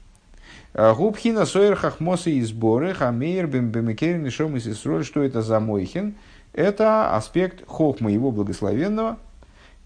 Губхина 0.72 1.46
сойер 1.46 1.76
хахмосы 1.76 2.32
и 2.32 2.42
сборы, 2.42 2.94
хамейр 2.94 3.46
бембемекерин 3.46 4.24
лишом 4.24 4.56
из 4.56 4.78
что 4.78 5.22
это 5.22 5.42
за 5.42 5.60
мойхин? 5.60 6.14
это 6.56 7.14
аспект 7.14 7.62
хохма 7.68 8.10
его 8.10 8.32
благословенного, 8.32 9.18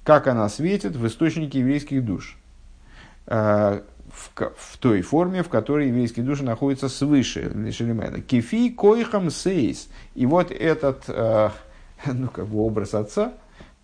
как 0.04 0.28
она 0.28 0.49
светит 0.49 0.97
в 0.97 1.07
источнике 1.07 1.59
еврейских 1.59 2.04
душ. 2.04 2.38
В, 4.12 4.30
в 4.56 4.78
той 4.78 5.02
форме, 5.02 5.42
в 5.42 5.48
которой 5.48 5.88
еврейские 5.88 6.24
души 6.24 6.42
находятся 6.42 6.88
свыше 6.88 7.50
Лишелемена. 7.54 8.20
Кефи 8.20 8.70
койхам 8.70 9.30
сейс. 9.30 9.88
И 10.14 10.26
вот 10.26 10.50
этот 10.50 11.04
э, 11.08 11.50
ну, 12.06 12.28
как 12.28 12.46
бы 12.46 12.60
образ 12.60 12.94
отца, 12.94 13.32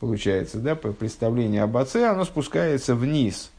получается, 0.00 0.58
да, 0.58 0.74
представление 0.74 1.62
об 1.62 1.76
отце, 1.76 2.06
оно 2.06 2.24
спускается 2.24 2.94
вниз 2.94 3.50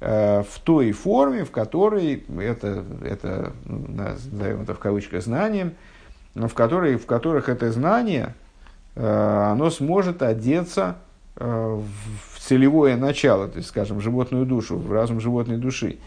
э, 0.00 0.42
в 0.42 0.58
той 0.60 0.92
форме, 0.92 1.44
в 1.44 1.50
которой 1.50 2.24
это, 2.38 2.84
это 3.04 3.52
ну, 3.64 3.84
назовем 3.88 4.62
это 4.62 4.74
в 4.74 4.78
кавычках 4.78 5.22
знанием, 5.22 5.74
в, 6.34 6.52
которой, 6.54 6.96
в 6.96 7.06
которых 7.06 7.48
это 7.48 7.70
знание– 7.70 8.34
Э, 8.96 9.50
оно 9.52 9.68
сможет 9.70 10.22
одеться 10.22 10.96
в 11.36 12.40
целевое 12.40 12.96
начало, 12.96 13.48
то 13.48 13.58
есть, 13.58 13.68
скажем, 13.68 14.00
животную 14.00 14.46
душу, 14.46 14.76
в 14.76 14.90
разум 14.92 15.20
животной 15.20 15.58
души. 15.58 15.98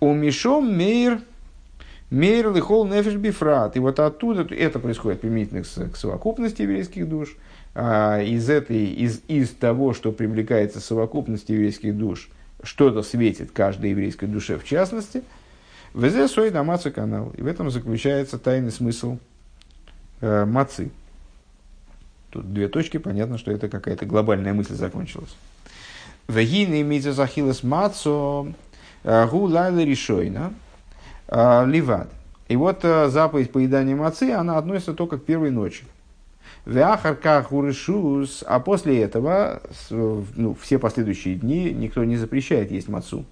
У 0.00 0.14
Мишом 0.14 0.74
мейр, 0.76 1.20
мейр 2.10 2.52
лихол 2.52 2.86
нефиш 2.86 3.14
бифрат. 3.14 3.76
И 3.76 3.80
вот 3.80 4.00
оттуда, 4.00 4.42
это 4.54 4.78
происходит 4.78 5.20
применительно 5.20 5.62
к, 5.62 5.96
совокупности 5.96 6.62
еврейских 6.62 7.08
душ. 7.08 7.36
А 7.74 8.20
из, 8.20 8.48
этой, 8.48 8.86
из, 8.86 9.20
из 9.28 9.50
того, 9.50 9.92
что 9.92 10.10
привлекается 10.10 10.80
совокупность 10.80 11.50
еврейских 11.50 11.96
душ, 11.96 12.30
что-то 12.62 13.02
светит 13.02 13.52
каждой 13.52 13.90
еврейской 13.90 14.26
душе 14.26 14.58
в 14.58 14.64
частности. 14.64 15.22
Везе 15.94 16.28
сой 16.28 16.50
дамаца 16.50 16.90
канал. 16.90 17.32
И 17.36 17.42
в 17.42 17.46
этом 17.46 17.70
заключается 17.70 18.38
тайный 18.38 18.70
смысл 18.70 19.18
э, 20.20 20.44
мацы. 20.46 20.90
Тут 22.30 22.52
две 22.52 22.68
точки, 22.68 22.96
понятно, 22.98 23.38
что 23.38 23.50
это 23.50 23.68
какая-то 23.68 24.06
глобальная 24.06 24.54
мысль 24.54 24.74
закончилась. 24.74 25.36
Вегины 26.28 26.82
имеется 26.82 27.12
захилас 27.12 27.64
мацо 27.64 28.52
э, 29.02 29.26
гу 29.26 29.46
лайла 29.46 29.82
решойна 29.82 30.52
э, 31.26 31.66
ливад. 31.66 32.08
И 32.46 32.56
вот 32.56 32.80
э, 32.84 33.08
заповедь 33.08 33.50
поедания 33.50 33.96
мацы, 33.96 34.30
она 34.30 34.58
относится 34.58 34.94
только 34.94 35.18
к 35.18 35.24
первой 35.24 35.50
ночи. 35.50 35.84
Вяхарках 36.66 37.52
урышус, 37.52 38.44
а 38.46 38.60
после 38.60 39.02
этого, 39.02 39.62
ну, 39.90 40.54
все 40.60 40.78
последующие 40.78 41.34
дни 41.34 41.72
никто 41.72 42.04
не 42.04 42.16
запрещает 42.16 42.70
есть 42.70 42.88
мацу. 42.88 43.24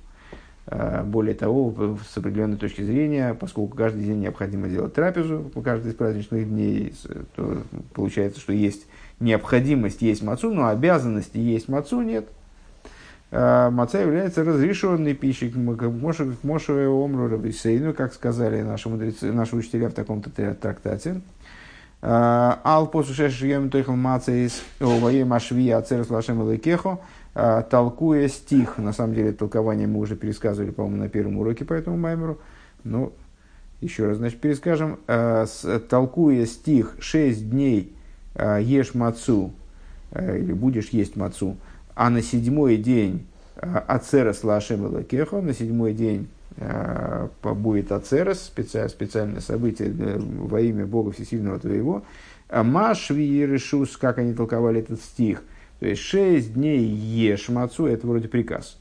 Более 1.04 1.34
того, 1.34 1.98
с 2.12 2.18
определенной 2.18 2.58
точки 2.58 2.82
зрения, 2.82 3.32
поскольку 3.32 3.74
каждый 3.74 4.04
день 4.04 4.20
необходимо 4.20 4.68
делать 4.68 4.92
трапезу, 4.92 5.50
каждый 5.64 5.92
из 5.92 5.94
праздничных 5.94 6.46
дней, 6.46 6.92
то 7.36 7.62
получается, 7.94 8.38
что 8.40 8.52
есть 8.52 8.86
необходимость 9.20 10.02
есть 10.02 10.22
мацу, 10.22 10.52
но 10.52 10.68
обязанности 10.68 11.38
есть 11.38 11.68
мацу 11.68 12.02
нет. 12.02 12.28
А, 13.30 13.70
маца 13.70 14.00
является 14.00 14.42
разрешенной 14.42 15.14
пищей, 15.14 15.50
как 15.50 15.90
Моше 16.42 16.86
Омру 16.86 17.28
Рабисейну, 17.28 17.92
как 17.92 18.14
сказали 18.14 18.62
наши, 18.62 18.88
мудрецы, 18.88 19.32
наши 19.32 19.56
учителя 19.56 19.90
в 19.90 19.94
таком-то 19.94 20.30
трактате. 20.30 21.20
А, 22.00 22.60
Ал 22.64 22.86
посушеш 22.86 23.42
ем 23.42 23.70
тойхл 23.70 23.92
мацеис 23.92 24.62
овае 24.80 25.24
машви 25.24 25.68
ацерс 25.70 26.08
лашем 26.10 26.50
лекехо, 26.50 26.90
а, 26.90 27.00
толкуя 27.70 28.28
стих, 28.28 28.78
на 28.78 28.92
самом 28.92 29.14
деле 29.14 29.32
толкование 29.32 29.86
мы 29.86 30.00
уже 30.00 30.16
пересказывали, 30.16 30.70
по-моему, 30.70 30.96
на 30.96 31.08
первом 31.08 31.38
уроке 31.38 31.64
по 31.64 31.74
этому 31.74 31.96
маймеру, 31.96 32.38
но 32.84 33.12
еще 33.80 34.06
раз, 34.06 34.16
значит, 34.16 34.40
перескажем, 34.40 34.98
толкуя 35.88 36.46
стих 36.46 36.96
«шесть 36.98 37.48
дней 37.50 37.94
Э, 38.38 38.60
ешь 38.62 38.94
мацу, 38.94 39.52
э, 40.12 40.38
или 40.38 40.52
будешь 40.52 40.90
есть 40.90 41.16
мацу, 41.16 41.56
а 41.96 42.08
на 42.08 42.22
седьмой 42.22 42.76
день 42.76 43.26
э, 43.56 43.78
ацерас 43.88 44.44
лашем 44.44 44.86
лакехо, 44.86 45.40
на 45.40 45.52
седьмой 45.52 45.92
день 45.92 46.28
будет 47.40 47.92
ацерас, 47.92 48.42
специальное 48.42 49.40
событие 49.40 49.92
во 50.18 50.60
имя 50.60 50.86
Бога 50.86 51.12
Всесильного 51.12 51.60
твоего, 51.60 52.02
Машви 52.50 53.46
решус, 53.46 53.96
как 53.96 54.18
они 54.18 54.34
толковали 54.34 54.80
этот 54.80 55.00
стих, 55.00 55.44
то 55.80 55.86
есть 55.86 56.02
шесть 56.02 56.54
дней 56.54 56.80
ешь 56.84 57.48
мацу, 57.48 57.86
это 57.86 58.06
вроде 58.06 58.28
приказ. 58.28 58.78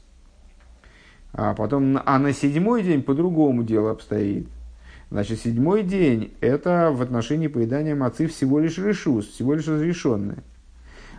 А 1.32 1.54
потом, 1.54 2.00
а 2.04 2.18
на 2.18 2.32
седьмой 2.32 2.82
день 2.82 3.02
по-другому 3.02 3.62
дело 3.62 3.90
обстоит. 3.92 4.48
Значит, 5.10 5.40
седьмой 5.40 5.84
день– 5.84 6.34
это 6.40 6.90
в 6.92 7.00
отношении 7.00 7.46
поедания 7.46 7.94
мацы 7.94 8.26
всего 8.26 8.58
лишь 8.58 8.78
решус, 8.78 9.28
всего 9.28 9.54
лишь 9.54 9.66
разрешенное. 9.66 10.38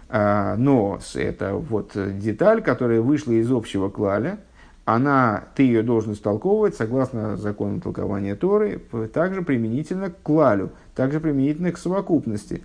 А, 0.09 0.55
но 0.57 0.99
это 1.15 1.55
вот 1.55 1.91
деталь, 2.19 2.61
которая 2.61 3.01
вышла 3.01 3.31
из 3.31 3.51
общего 3.51 3.89
клаля, 3.89 4.39
она, 4.85 5.45
ты 5.55 5.63
ее 5.63 5.83
должен 5.83 6.13
истолковывать 6.13 6.75
согласно 6.75 7.37
закону 7.37 7.79
толкования 7.79 8.35
Торы, 8.35 8.79
также 9.13 9.43
применительно 9.43 10.09
к 10.09 10.21
клалю, 10.21 10.71
также 10.95 11.19
применительно 11.19 11.71
к 11.71 11.77
совокупности. 11.77 12.63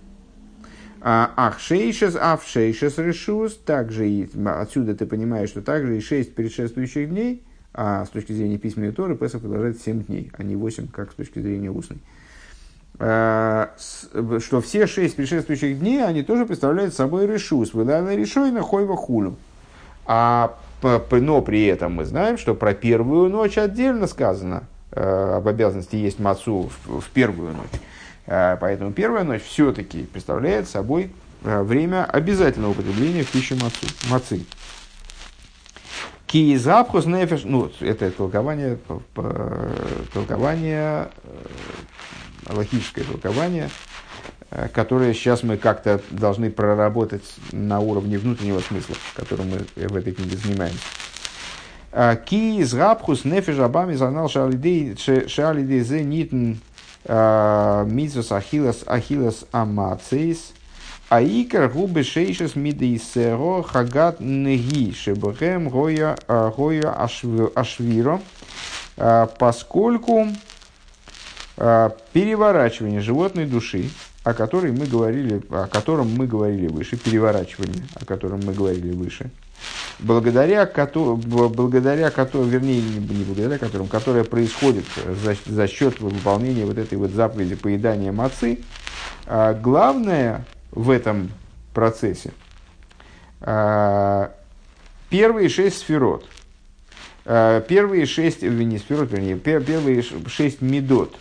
А, 1.01 1.33
Ахшейшес, 1.35 2.15
авшейшес 2.15 2.97
решус, 2.97 3.55
также 3.57 4.09
и 4.09 4.29
отсюда 4.45 4.95
ты 4.95 5.05
понимаешь, 5.05 5.49
что 5.49 5.61
также 5.61 5.97
и 5.97 6.01
шесть 6.01 6.35
предшествующих 6.35 7.09
дней– 7.09 7.43
а 7.77 8.05
с 8.05 8.09
точки 8.09 8.31
зрения 8.31 8.57
письменной 8.57 8.93
Торы 8.93 9.15
Песах 9.15 9.41
продолжается 9.41 9.83
7 9.83 10.05
дней, 10.05 10.31
а 10.37 10.43
не 10.43 10.55
8, 10.55 10.87
как 10.87 11.11
с 11.11 11.15
точки 11.15 11.39
зрения 11.39 11.69
устной. 11.69 11.97
А, 12.97 13.73
что 14.39 14.61
все 14.61 14.87
шесть 14.87 15.17
предшествующих 15.17 15.79
дней, 15.79 16.01
они 16.01 16.23
тоже 16.23 16.45
представляют 16.45 16.93
собой 16.93 17.27
решус, 17.27 17.73
выдала 17.73 18.15
решой 18.15 18.51
на 18.51 18.61
хойва 18.61 18.95
хулю. 18.95 19.35
А, 20.05 20.57
но 20.81 21.41
при 21.41 21.65
этом 21.65 21.95
мы 21.95 22.05
знаем, 22.05 22.37
что 22.37 22.55
про 22.55 22.73
первую 22.73 23.29
ночь 23.29 23.57
отдельно 23.57 24.07
сказано 24.07 24.63
э, 24.91 25.35
об 25.35 25.47
обязанности 25.47 25.97
есть 25.97 26.19
мацу 26.19 26.69
в 26.85 27.09
первую 27.09 27.53
ночь. 27.53 27.81
Э, 28.27 28.57
поэтому 28.59 28.91
первая 28.91 29.23
ночь 29.23 29.43
все-таки 29.43 30.03
представляет 30.03 30.67
собой 30.67 31.11
э, 31.43 31.61
время 31.61 32.05
обязательного 32.05 32.71
употребления 32.71 33.23
в 33.23 33.31
пищу 33.31 33.55
мацы. 34.09 34.45
Киизапхус 36.27 37.05
нефеш, 37.05 37.43
ну, 37.43 37.71
это 37.79 38.11
толкование, 38.11 38.77
толкование, 40.13 41.09
э, 41.23 42.49
логическое 42.49 43.03
толкование, 43.03 43.69
э, 44.49 44.67
которое 44.73 45.13
сейчас 45.13 45.43
мы 45.43 45.57
как-то 45.57 46.01
должны 46.09 46.49
проработать 46.49 47.23
на 47.51 47.79
уровне 47.79 48.17
внутреннего 48.17 48.59
смысла, 48.59 48.95
которым 49.15 49.51
мы 49.51 49.87
в 49.87 49.95
этой 49.95 50.13
книге 50.13 50.35
занимаемся. 50.37 50.79
«Э, 51.91 52.17
ки 52.17 52.59
из 52.59 52.73
габхус 52.73 53.23
нефеш 53.23 53.59
абами 53.59 53.93
занал 53.93 54.27
шалидей 54.27 54.95
зе 54.97 56.03
нитн 56.03 56.55
митсус 57.07 58.31
ахилас 58.31 58.83
ахилас 58.87 59.45
амацейс– 59.51 60.51
Аикар 61.09 61.69
губы 61.69 62.03
шейшес 62.03 62.55
мидейсеро 62.55 63.61
хагат 63.61 64.19
неги 64.19 64.91
шебхэм 64.91 65.69
гоя 65.69 66.17
гоя 66.27 66.91
ашвиро, 67.55 68.21
а, 68.97 69.27
поскольку 69.27 70.27
а, 71.57 71.95
переворачивание 72.11 73.01
животной 73.01 73.45
души, 73.45 73.91
о 74.23 74.33
которой 74.33 74.71
мы 74.71 74.87
говорили, 74.87 75.43
о 75.51 75.67
котором 75.67 76.09
мы 76.09 76.25
говорили 76.25 76.67
выше, 76.67 76.97
переворачивание, 76.97 77.85
о 77.93 78.03
котором 78.03 78.41
мы 78.43 78.53
говорили 78.53 78.91
выше, 78.91 79.29
благодаря 79.99 80.65
которому, 80.65 81.17
благодаря 81.17 82.11
которому, 82.11 82.49
вернее, 82.49 82.81
не 82.81 82.99
благодаря 82.99 83.57
которому, 83.57 83.87
которое 83.87 84.23
происходит 84.23 84.85
за, 85.23 85.35
за 85.45 85.67
счет 85.67 85.99
выполнения 85.99 86.65
вот 86.65 86.77
этой 86.77 86.97
вот 86.97 87.11
заповеди 87.11 87.55
поедания 87.55 88.11
мацы, 88.11 88.59
а, 89.25 89.53
главное 89.53 90.45
в 90.71 90.89
этом 90.89 91.31
процессе. 91.73 92.31
А, 93.41 94.31
первые 95.09 95.49
шесть 95.49 95.79
сферот, 95.79 96.25
а, 97.25 97.61
первые 97.61 98.05
шесть, 98.05 98.41
не 98.41 98.77
сферот, 98.77 99.11
вернее, 99.11 99.37
первые 99.37 100.03
шесть 100.27 100.61
медот, 100.61 101.15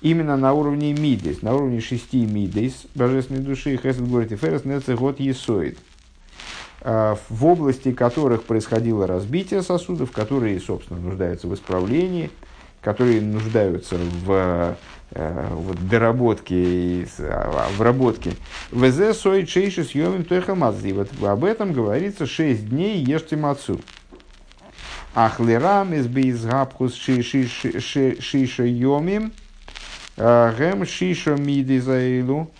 именно 0.00 0.36
на 0.36 0.52
уровне 0.52 0.92
мидейс, 0.92 1.42
на 1.42 1.54
уровне 1.54 1.80
шести 1.80 2.24
мидейс, 2.24 2.86
божественной 2.94 3.40
души, 3.40 3.76
Хесед 3.76 4.08
говорит, 4.08 4.38
Ферес 4.38 4.64
Нецехот 4.64 5.18
Есоид. 5.20 5.78
В 6.84 7.46
области 7.46 7.92
которых 7.92 8.42
происходило 8.42 9.06
разбитие 9.06 9.62
сосудов, 9.62 10.10
которые, 10.10 10.58
собственно, 10.58 10.98
нуждаются 10.98 11.46
в 11.46 11.54
исправлении, 11.54 12.30
которые 12.80 13.20
нуждаются 13.20 13.96
в 14.24 14.76
вот, 15.14 15.88
доработке, 15.88 17.06
в 17.16 17.80
работке. 17.80 18.32
ВЗ 18.72 19.16
сой 19.16 19.46
чейши 19.46 19.84
съемим 19.84 20.24
тойхамадзи. 20.24 20.92
Вот 20.92 21.08
об 21.22 21.44
этом 21.44 21.72
говорится 21.72 22.26
6 22.26 22.70
дней 22.70 22.98
ешьте 23.04 23.36
мацу. 23.36 23.80
Ахлерам 25.14 25.94
из 25.94 26.08
бейзгапхус 26.08 26.94
шиша 26.94 28.64
йомим. 28.64 29.32
Гэм 30.16 30.84
шиша 30.84 31.36
миди 31.36 31.78
заилу. 31.78 32.50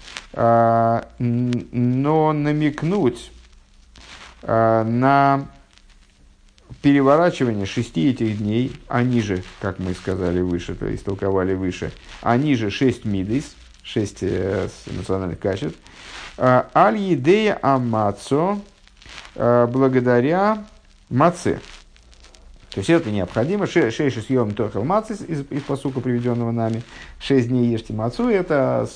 Но 1.19 2.33
намекнуть 2.33 3.32
на 4.43 5.47
переворачивание 6.83 7.67
шести 7.67 8.11
этих 8.11 8.39
дней, 8.39 8.73
они 8.89 9.21
же, 9.21 9.45
как 9.61 9.79
мы 9.79 9.95
сказали 9.95 10.41
выше, 10.41 10.75
то 10.75 10.87
есть 10.87 11.05
толковали 11.05 11.55
выше, 11.55 11.93
они 12.23 12.55
же 12.57 12.71
шесть 12.71 13.05
мидис, 13.05 13.55
шесть 13.83 14.19
э, 14.23 14.69
национальных 14.87 15.39
качеств, 15.39 15.79
аль-едея 16.39 17.59
амацо, 17.63 18.59
благодаря 19.35 20.65
маце. 21.09 21.61
То 22.71 22.79
есть 22.79 22.89
это 22.89 23.11
необходимо. 23.11 23.67
Шесть 23.67 24.27
съем 24.27 24.53
только 24.55 24.81
мацы 24.83 25.13
из, 25.13 25.45
из 25.51 25.63
посука, 25.63 26.01
приведенного 26.01 26.53
нами. 26.53 26.83
Шесть 27.21 27.49
дней 27.49 27.67
ешьте 27.71 27.93
мацу. 27.93 28.29
Это 28.29 28.89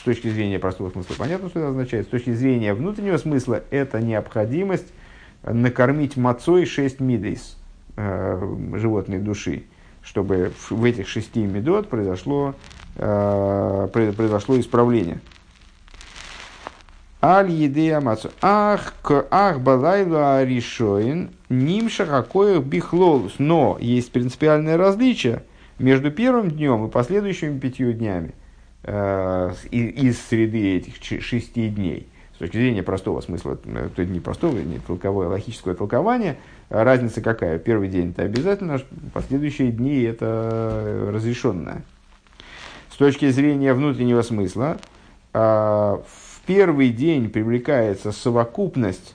с, 0.00 0.02
точки 0.02 0.28
зрения 0.28 0.58
простого 0.58 0.90
смысла 0.90 1.14
понятно, 1.18 1.50
что 1.50 1.58
это 1.60 1.68
означает. 1.68 2.06
С 2.06 2.10
точки 2.10 2.32
зрения 2.32 2.72
внутреннего 2.72 3.18
смысла 3.18 3.62
это 3.70 4.00
необходимость 4.00 4.86
накормить 5.42 6.16
мацой 6.16 6.64
шесть 6.64 7.00
мидейс 7.00 7.56
э, 7.96 8.56
животной 8.74 9.18
души, 9.18 9.64
чтобы 10.02 10.52
в 10.70 10.84
этих 10.84 11.06
шести 11.06 11.40
медот 11.40 11.88
произошло, 11.88 12.54
э, 12.96 13.88
произошло 13.92 14.58
исправление. 14.58 15.20
Аль 17.22 17.50
едея 17.50 18.00
мацу. 18.00 18.30
Ах, 18.40 18.94
к 19.02 19.26
ах 19.30 19.60
балайлу 19.60 20.16
аришоин 20.16 21.30
нимша 21.50 22.06
какоих 22.06 22.64
бихлолус. 22.64 23.34
Но 23.38 23.76
есть 23.78 24.10
принципиальное 24.12 24.78
различие 24.78 25.42
между 25.78 26.10
первым 26.10 26.50
днем 26.50 26.86
и 26.86 26.90
последующими 26.90 27.58
пятью 27.58 27.92
днями 27.92 28.32
из 28.82 30.20
среды 30.22 30.76
этих 30.76 30.94
шести 31.22 31.68
дней. 31.68 32.08
С 32.34 32.38
точки 32.38 32.56
зрения 32.56 32.82
простого 32.82 33.20
смысла, 33.20 33.58
э, 33.64 33.90
то 33.94 34.02
не 34.02 34.18
простого, 34.18 34.56
не 34.56 34.78
толковое, 34.78 35.26
а 35.26 35.30
логического 35.30 35.74
толкования, 35.74 36.38
разница 36.70 37.20
какая? 37.20 37.58
Первый 37.58 37.88
день 37.88 38.12
это 38.12 38.22
обязательно, 38.22 38.80
последующие 39.12 39.70
дни 39.70 40.00
это 40.04 41.10
разрешенное. 41.12 41.82
С 42.90 42.96
точки 42.96 43.28
зрения 43.28 43.74
внутреннего 43.74 44.22
смысла, 44.22 44.78
э, 45.34 45.38
в 45.38 46.40
первый 46.46 46.88
день 46.88 47.28
привлекается 47.28 48.10
совокупность 48.10 49.14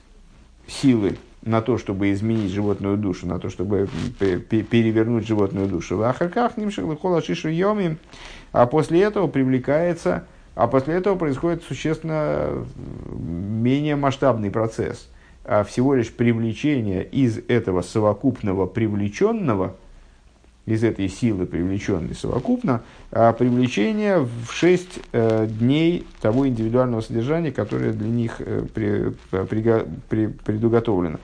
силы 0.68 1.16
на 1.46 1.62
то, 1.62 1.78
чтобы 1.78 2.12
изменить 2.12 2.50
животную 2.50 2.96
душу, 2.96 3.26
на 3.26 3.38
то, 3.38 3.48
чтобы 3.48 3.88
перевернуть 4.18 5.26
животную 5.26 5.68
душу. 5.68 6.02
Ахарках 6.02 6.56
нимших 6.56 6.84
шишу 7.24 7.48
йомим, 7.48 7.98
а 8.52 8.66
после 8.66 9.02
этого 9.02 9.28
привлекается, 9.28 10.26
а 10.54 10.66
после 10.66 10.94
этого 10.94 11.16
происходит 11.16 11.62
существенно 11.62 12.66
менее 13.16 13.96
масштабный 13.96 14.50
процесс. 14.50 15.08
А 15.44 15.62
всего 15.62 15.94
лишь 15.94 16.12
привлечение 16.12 17.04
из 17.04 17.38
этого 17.48 17.82
совокупного 17.82 18.66
привлеченного, 18.66 19.76
из 20.66 20.82
этой 20.82 21.08
силы 21.08 21.46
привлеченной 21.46 22.14
совокупно, 22.14 22.82
а 23.12 23.32
привлечение 23.32 24.18
в 24.18 24.50
шесть 24.50 24.98
э, 25.12 25.46
дней 25.48 26.06
того 26.20 26.46
индивидуального 26.48 27.00
содержания, 27.00 27.52
которое 27.52 27.92
для 27.92 28.08
них 28.08 28.36
э, 28.40 28.64
при, 28.74 29.12
при, 29.30 29.86
при, 30.08 30.26
предуготовлено. 30.26 31.18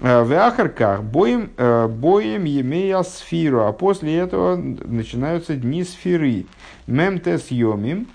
Э, 0.00 0.22
в 0.22 0.32
Ахарках 0.32 1.02
боем, 1.02 1.50
э, 1.56 1.88
боем 1.88 2.44
емея 2.44 3.02
сфиру, 3.02 3.66
а 3.66 3.72
после 3.72 4.16
этого 4.16 4.56
начинаются 4.56 5.56
дни 5.56 5.82
сферы. 5.82 6.46
Мемтес 6.86 7.50
йомим, 7.50 8.06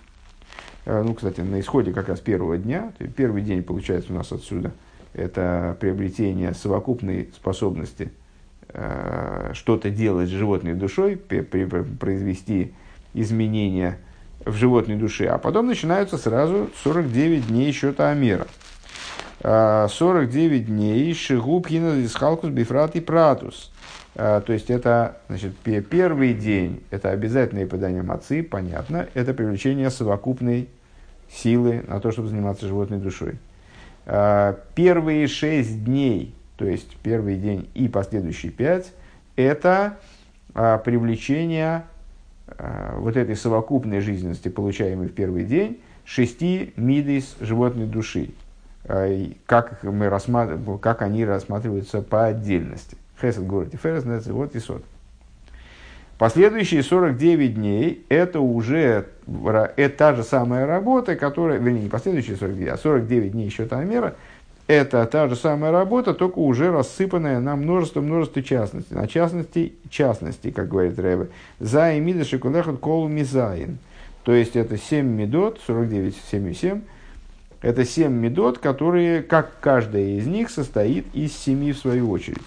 э, 0.86 1.04
ну, 1.04 1.14
кстати, 1.14 1.42
на 1.42 1.60
исходе 1.60 1.92
как 1.92 2.08
раз 2.08 2.22
первого 2.22 2.58
дня, 2.58 2.94
первый 3.18 3.42
день 3.42 3.62
получается 3.62 4.14
у 4.14 4.16
нас 4.16 4.32
отсюда, 4.32 4.72
это 5.14 5.76
приобретение 5.82 6.54
совокупной 6.54 7.30
способности 7.36 8.12
что-то 9.54 9.90
делать 9.90 10.30
с 10.30 10.32
животной 10.32 10.74
душой, 10.74 11.16
произвести 11.16 12.74
изменения 13.14 14.00
в 14.44 14.54
животной 14.54 14.96
душе, 14.98 15.28
а 15.28 15.38
потом 15.38 15.68
начинаются 15.68 16.18
сразу 16.18 16.70
49 16.84 17.48
дней 17.48 17.72
счета 17.72 18.10
Амера. 18.10 18.48
49 19.42 20.66
дней 20.66 21.14
Шигубхина 21.14 22.04
Исхалкус 22.04 22.50
Бифрат 22.50 22.96
и 22.96 23.00
Пратус. 23.00 23.72
А, 24.16 24.42
то 24.42 24.54
есть 24.54 24.70
это 24.70 25.18
значит, 25.28 25.56
первый 25.58 26.34
день, 26.34 26.84
это 26.90 27.12
обязательное 27.12 27.68
подание 27.68 28.02
мацы, 28.02 28.44
понятно, 28.44 29.08
это 29.14 29.34
привлечение 29.34 29.90
совокупной 29.90 30.70
силы 31.30 31.84
на 31.88 32.00
то, 32.00 32.12
чтобы 32.12 32.30
заниматься 32.30 32.68
животной 32.68 33.00
душой. 33.00 33.40
А, 34.06 34.58
первые 34.74 35.28
шесть 35.28 35.84
дней, 35.84 36.34
то 36.58 36.66
есть 36.66 36.96
первый 37.04 37.38
день 37.38 37.70
и 37.74 37.88
последующие 37.88 38.52
пять, 38.52 38.94
это 39.36 39.98
а, 40.54 40.78
привлечение 40.78 41.84
вот 42.98 43.18
этой 43.18 43.36
совокупной 43.36 44.02
жизненности, 44.02 44.50
получаемой 44.50 45.08
в 45.08 45.14
первый 45.14 45.46
день, 45.46 45.82
шести 46.06 46.74
мидис 46.76 47.36
животной 47.40 47.88
души. 47.88 48.30
Э, 48.84 49.32
как, 49.46 49.84
мы 49.84 50.10
рассматриваем, 50.10 50.78
как 50.78 51.02
они 51.02 51.26
рассматриваются 51.26 52.02
по 52.02 52.26
отдельности. 52.26 52.98
Хесед 53.20 53.48
говорит, 53.48 53.74
Ферес, 53.82 54.28
вот 54.28 54.56
и 54.56 54.60
сот. 54.60 54.84
Последующие 56.20 56.82
49 56.82 57.56
дней– 57.56 58.06
это 58.10 58.40
уже 58.40 59.08
это 59.76 59.98
та 59.98 60.14
же 60.14 60.24
самая 60.24 60.66
работа, 60.66 61.16
которая, 61.16 61.58
вернее, 61.58 61.84
не 61.84 61.90
последующие 61.90 62.38
49, 62.38 62.74
а 62.74 62.78
49 62.78 63.32
дней 63.32 63.46
еще 63.46 63.66
Тамера– 63.66 64.16
это 64.68 65.06
та 65.06 65.28
же 65.28 65.36
самая 65.36 65.72
работа, 65.72 66.14
только 66.14 66.40
уже 66.40 66.72
рассыпанная 66.72 67.40
на 67.40 67.56
множество-множество 67.56 68.42
частностей. 68.42 68.96
На 68.96 69.08
частности, 69.08 69.74
частности, 69.90 70.52
как 70.52 70.70
говорит 70.70 70.98
Рэбе. 70.98 71.30
За 71.60 71.94
и 71.94 72.00
мида 72.00 72.26
шикулехат 72.26 72.80
кол 72.80 73.08
мизаин. 73.08 73.78
То 74.24 74.34
есть, 74.34 74.56
это 74.56 74.78
7 74.78 75.06
медот, 75.06 75.60
49, 75.66 76.16
7 76.32 76.50
и 76.50 76.54
7– 76.54 76.82
это 77.66 77.84
семь 77.84 78.14
медот, 78.14 78.60
которые, 78.60 79.24
как 79.24 79.60
каждая 79.60 80.20
из 80.20 80.28
них, 80.28 80.52
состоит 80.52 81.08
из 81.16 81.36
семи 81.36 81.72
в 81.72 81.80
свою 81.80 82.12
очередь. 82.12 82.38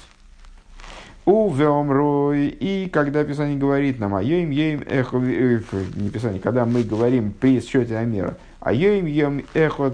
У 1.24 1.50
Веомрой, 1.50 2.46
и 2.46 2.88
когда 2.88 3.24
Писание 3.24 3.58
говорит 3.58 3.98
нам 3.98 4.14
о 4.14 4.22
Йоим 4.22 4.50
Йоим 4.50 4.84
Эхо, 4.86 5.18
э, 5.18 5.60
не 5.96 6.10
Писание, 6.10 6.40
когда 6.40 6.64
мы 6.64 6.84
говорим 6.84 7.32
при 7.32 7.60
счете 7.60 7.96
Амера, 7.96 8.36
о 8.60 8.72
Йоим 8.72 9.06
Йоим 9.06 9.44
Эхо 9.54 9.90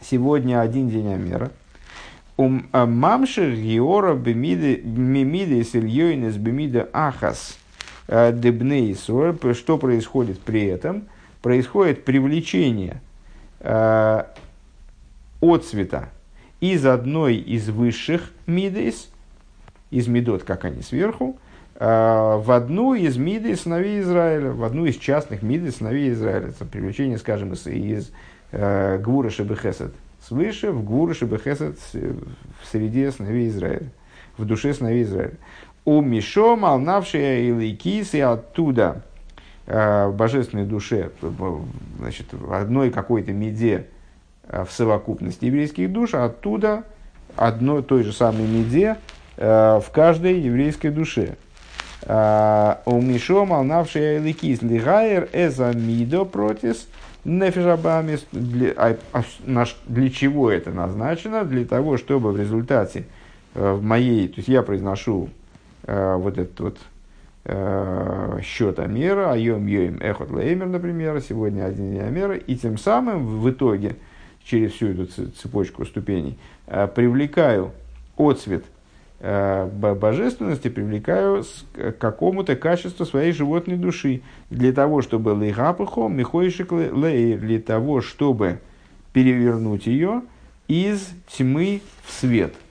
сегодня 0.00 0.60
один 0.60 0.88
день 0.88 1.12
Амера, 1.12 1.50
а 2.38 2.86
мамшир 2.86 3.54
геора 3.54 4.14
бемиды 4.14 5.64
с 5.64 5.74
Ильёйнес 5.74 6.36
бемида 6.36 6.88
ахас 6.92 7.58
э, 8.08 8.32
дебнейсор. 8.32 9.36
Что 9.54 9.78
происходит 9.78 10.40
при 10.40 10.66
этом? 10.66 11.08
Происходит 11.40 12.04
привлечение 12.04 13.00
э, 13.60 14.24
отцвета 15.40 16.10
из 16.60 16.84
одной 16.84 17.36
из 17.36 17.68
высших 17.68 18.32
мидейс, 18.46 19.08
из 19.90 20.06
медот, 20.08 20.42
как 20.42 20.64
они 20.64 20.82
сверху, 20.82 21.38
э, 21.74 21.84
в 21.84 22.50
одну 22.50 22.94
из 22.94 23.16
мидей 23.16 23.56
сыновей 23.56 24.00
Израиля, 24.00 24.50
в 24.50 24.62
одну 24.64 24.84
из 24.84 24.96
частных 24.96 25.42
мидей 25.42 25.72
сыновей 25.72 26.12
Израиля. 26.12 26.48
Это 26.48 26.64
привлечение, 26.64 27.18
скажем, 27.18 27.52
из, 27.54 27.66
из 27.66 28.08
э, 28.08 28.12
Гвура 28.56 29.30
Шебехесед 29.30 29.92
свыше 30.26 30.70
в 30.72 30.84
Гвура 30.84 31.14
Шебехесед 31.14 31.78
в 31.92 32.66
среде 32.70 33.12
сыновей 33.12 33.48
Израиля, 33.48 33.90
в 34.38 34.44
душе 34.44 34.72
сыновей 34.72 35.02
Израиля. 35.02 35.34
У 35.84 36.00
Мишо, 36.00 36.56
молнавшая 36.56 37.48
Иликис, 37.48 38.14
и 38.14 38.20
оттуда 38.20 39.02
Э, 39.66 40.06
в 40.06 40.14
божественной 40.14 40.64
душе, 40.64 41.10
значит, 41.98 42.26
в 42.30 42.52
одной 42.52 42.90
какой-то 42.90 43.32
меде 43.32 43.86
э, 44.44 44.64
в 44.64 44.70
совокупности 44.70 45.46
еврейских 45.46 45.92
душ, 45.92 46.14
а 46.14 46.26
оттуда 46.26 46.84
одной 47.34 47.82
той 47.82 48.04
же 48.04 48.12
самой 48.12 48.46
меде 48.46 48.96
э, 49.36 49.80
в 49.84 49.90
каждой 49.90 50.38
еврейской 50.38 50.90
душе. 50.90 51.36
У 52.04 53.00
Мишо 53.00 53.44
молнавший 53.44 54.18
Эликис 54.18 54.62
Лигайер 54.62 55.28
Эза 55.32 55.72
Мидо 55.72 56.24
протис 56.24 56.86
Нефишабамис, 57.26 58.24
для, 58.30 58.70
а, 58.76 58.96
а, 59.12 59.64
для 59.86 60.10
чего 60.10 60.48
это 60.48 60.70
назначено? 60.70 61.44
Для 61.44 61.64
того, 61.64 61.96
чтобы 61.96 62.30
в 62.30 62.38
результате 62.38 63.04
э, 63.54 63.72
в 63.72 63.82
моей, 63.82 64.28
то 64.28 64.36
есть 64.36 64.48
я 64.48 64.62
произношу 64.62 65.30
э, 65.88 66.14
вот 66.14 66.38
этот 66.38 66.60
вот 66.60 66.78
э, 67.46 68.38
счет 68.44 68.78
Амера, 68.78 69.32
Айом 69.32 69.66
Йоим 69.66 69.98
Эхот 70.00 70.30
Леймер, 70.30 70.68
например, 70.68 71.20
сегодня 71.20 71.64
один 71.64 71.94
день 71.94 72.00
Амера, 72.00 72.36
и 72.36 72.54
тем 72.54 72.78
самым 72.78 73.26
в 73.40 73.50
итоге 73.50 73.96
через 74.44 74.72
всю 74.74 74.90
эту 74.90 75.06
цепочку 75.32 75.84
ступеней 75.84 76.38
привлекаю 76.66 77.72
отцвет 78.16 78.64
божественности 79.20 80.68
привлекаю 80.68 81.44
к 81.72 81.92
какому-то 81.92 82.54
качеству 82.56 83.06
своей 83.06 83.32
животной 83.32 83.76
души, 83.76 84.22
для 84.50 84.72
того, 84.72 85.02
чтобы 85.02 85.30
лейгапахо, 85.30 86.08
михойшик 86.08 86.72
лей, 86.72 87.36
для 87.36 87.60
того, 87.60 88.00
чтобы 88.00 88.60
перевернуть 89.12 89.86
ее 89.86 90.22
из 90.68 91.08
тьмы 91.28 91.80
в 92.04 92.12
свет– 92.12 92.54